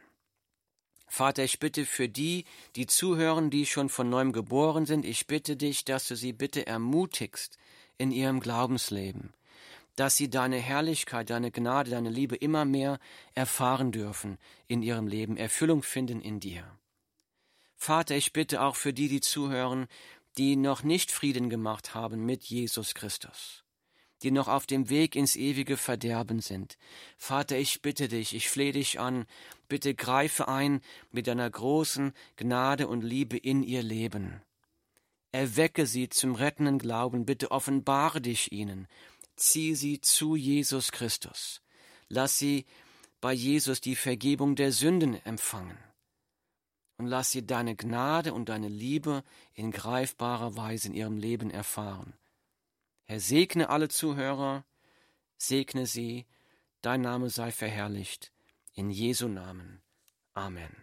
Vater, 1.07 1.45
ich 1.45 1.61
bitte 1.61 1.87
für 1.87 2.09
die, 2.09 2.45
die 2.75 2.87
zuhören, 2.87 3.51
die 3.51 3.67
schon 3.67 3.89
von 3.89 4.11
neuem 4.11 4.33
geboren 4.33 4.85
sind, 4.85 5.05
ich 5.05 5.29
bitte 5.29 5.57
dich, 5.57 5.85
dass 5.85 6.09
du 6.09 6.17
sie 6.17 6.33
bitte 6.33 6.67
ermutigst 6.67 7.57
in 7.99 8.11
ihrem 8.11 8.41
Glaubensleben, 8.41 9.33
dass 9.95 10.17
sie 10.17 10.29
deine 10.29 10.57
Herrlichkeit, 10.57 11.31
deine 11.31 11.53
Gnade, 11.53 11.93
deine 11.93 12.11
Liebe 12.11 12.35
immer 12.35 12.65
mehr 12.65 12.99
erfahren 13.35 13.93
dürfen 13.93 14.39
in 14.67 14.83
ihrem 14.83 15.07
Leben, 15.07 15.37
Erfüllung 15.37 15.85
finden 15.85 16.21
in 16.21 16.41
dir. 16.41 16.67
Vater, 17.85 18.17
ich 18.17 18.33
bitte 18.33 18.63
auch 18.63 18.77
für 18.77 18.95
die, 18.95 19.09
die 19.09 19.21
zuhören, 19.21 19.89
die 20.39 20.57
noch 20.57 20.85
nicht 20.85 21.11
Frieden 21.11 21.51
gemacht 21.51 21.95
haben 21.95 22.25
mit 22.25 22.43
Jesus 22.45 22.95
Christus 22.95 23.63
die 24.23 24.31
noch 24.31 24.49
auf 24.49 24.65
dem 24.65 24.89
Weg 24.89 25.17
ins 25.17 25.37
ewige 25.37 25.77
Verderben 25.77 26.41
sind. 26.41 26.79
Vater, 27.19 27.59
ich 27.59 27.83
bitte 27.83 28.09
dich, 28.09 28.35
ich 28.35 28.49
flehe 28.49 28.73
dich 28.73 28.99
an, 28.99 29.27
bitte 29.69 29.95
greife 29.95 30.49
ein 30.49 30.81
mit 31.11 31.27
deiner 31.27 31.51
großen 31.51 32.15
Gnade 32.37 32.89
und 32.89 33.05
Liebe 33.05 33.37
in 33.37 33.63
ihr 33.63 33.83
Leben. 33.83 34.41
Erwecke 35.31 35.85
sie 35.85 36.09
zum 36.09 36.37
rettenden 36.37 36.79
Glauben, 36.79 37.27
bitte 37.27 37.51
offenbare 37.51 38.23
dich 38.23 38.51
ihnen, 38.51 38.89
zieh 39.37 39.75
sie 39.75 40.01
zu 40.01 40.37
Jesus 40.37 40.91
Christus, 40.91 41.61
lass 42.09 42.39
sie 42.39 42.65
bei 43.21 43.35
Jesus 43.35 43.83
die 43.83 43.97
Vergebung 43.97 44.57
der 44.57 44.73
Sünden 44.73 45.21
empfangen 45.27 45.77
und 46.97 47.07
lass 47.07 47.31
sie 47.31 47.47
deine 47.47 47.77
Gnade 47.77 48.33
und 48.33 48.49
deine 48.49 48.69
Liebe 48.69 49.25
in 49.55 49.71
greifbarer 49.71 50.57
Weise 50.57 50.89
in 50.89 50.95
ihrem 50.95 51.17
Leben 51.17 51.51
erfahren. 51.51 52.15
Herr, 53.05 53.21
segne 53.21 53.69
alle 53.69 53.89
Zuhörer, 53.89 54.65
segne 55.37 55.87
sie, 55.87 56.27
dein 56.81 57.01
Name 57.01 57.31
sei 57.31 57.51
verherrlicht. 57.51 58.33
In 58.75 58.91
Jesu 58.91 59.29
Namen. 59.29 59.81
Amen. 60.35 60.75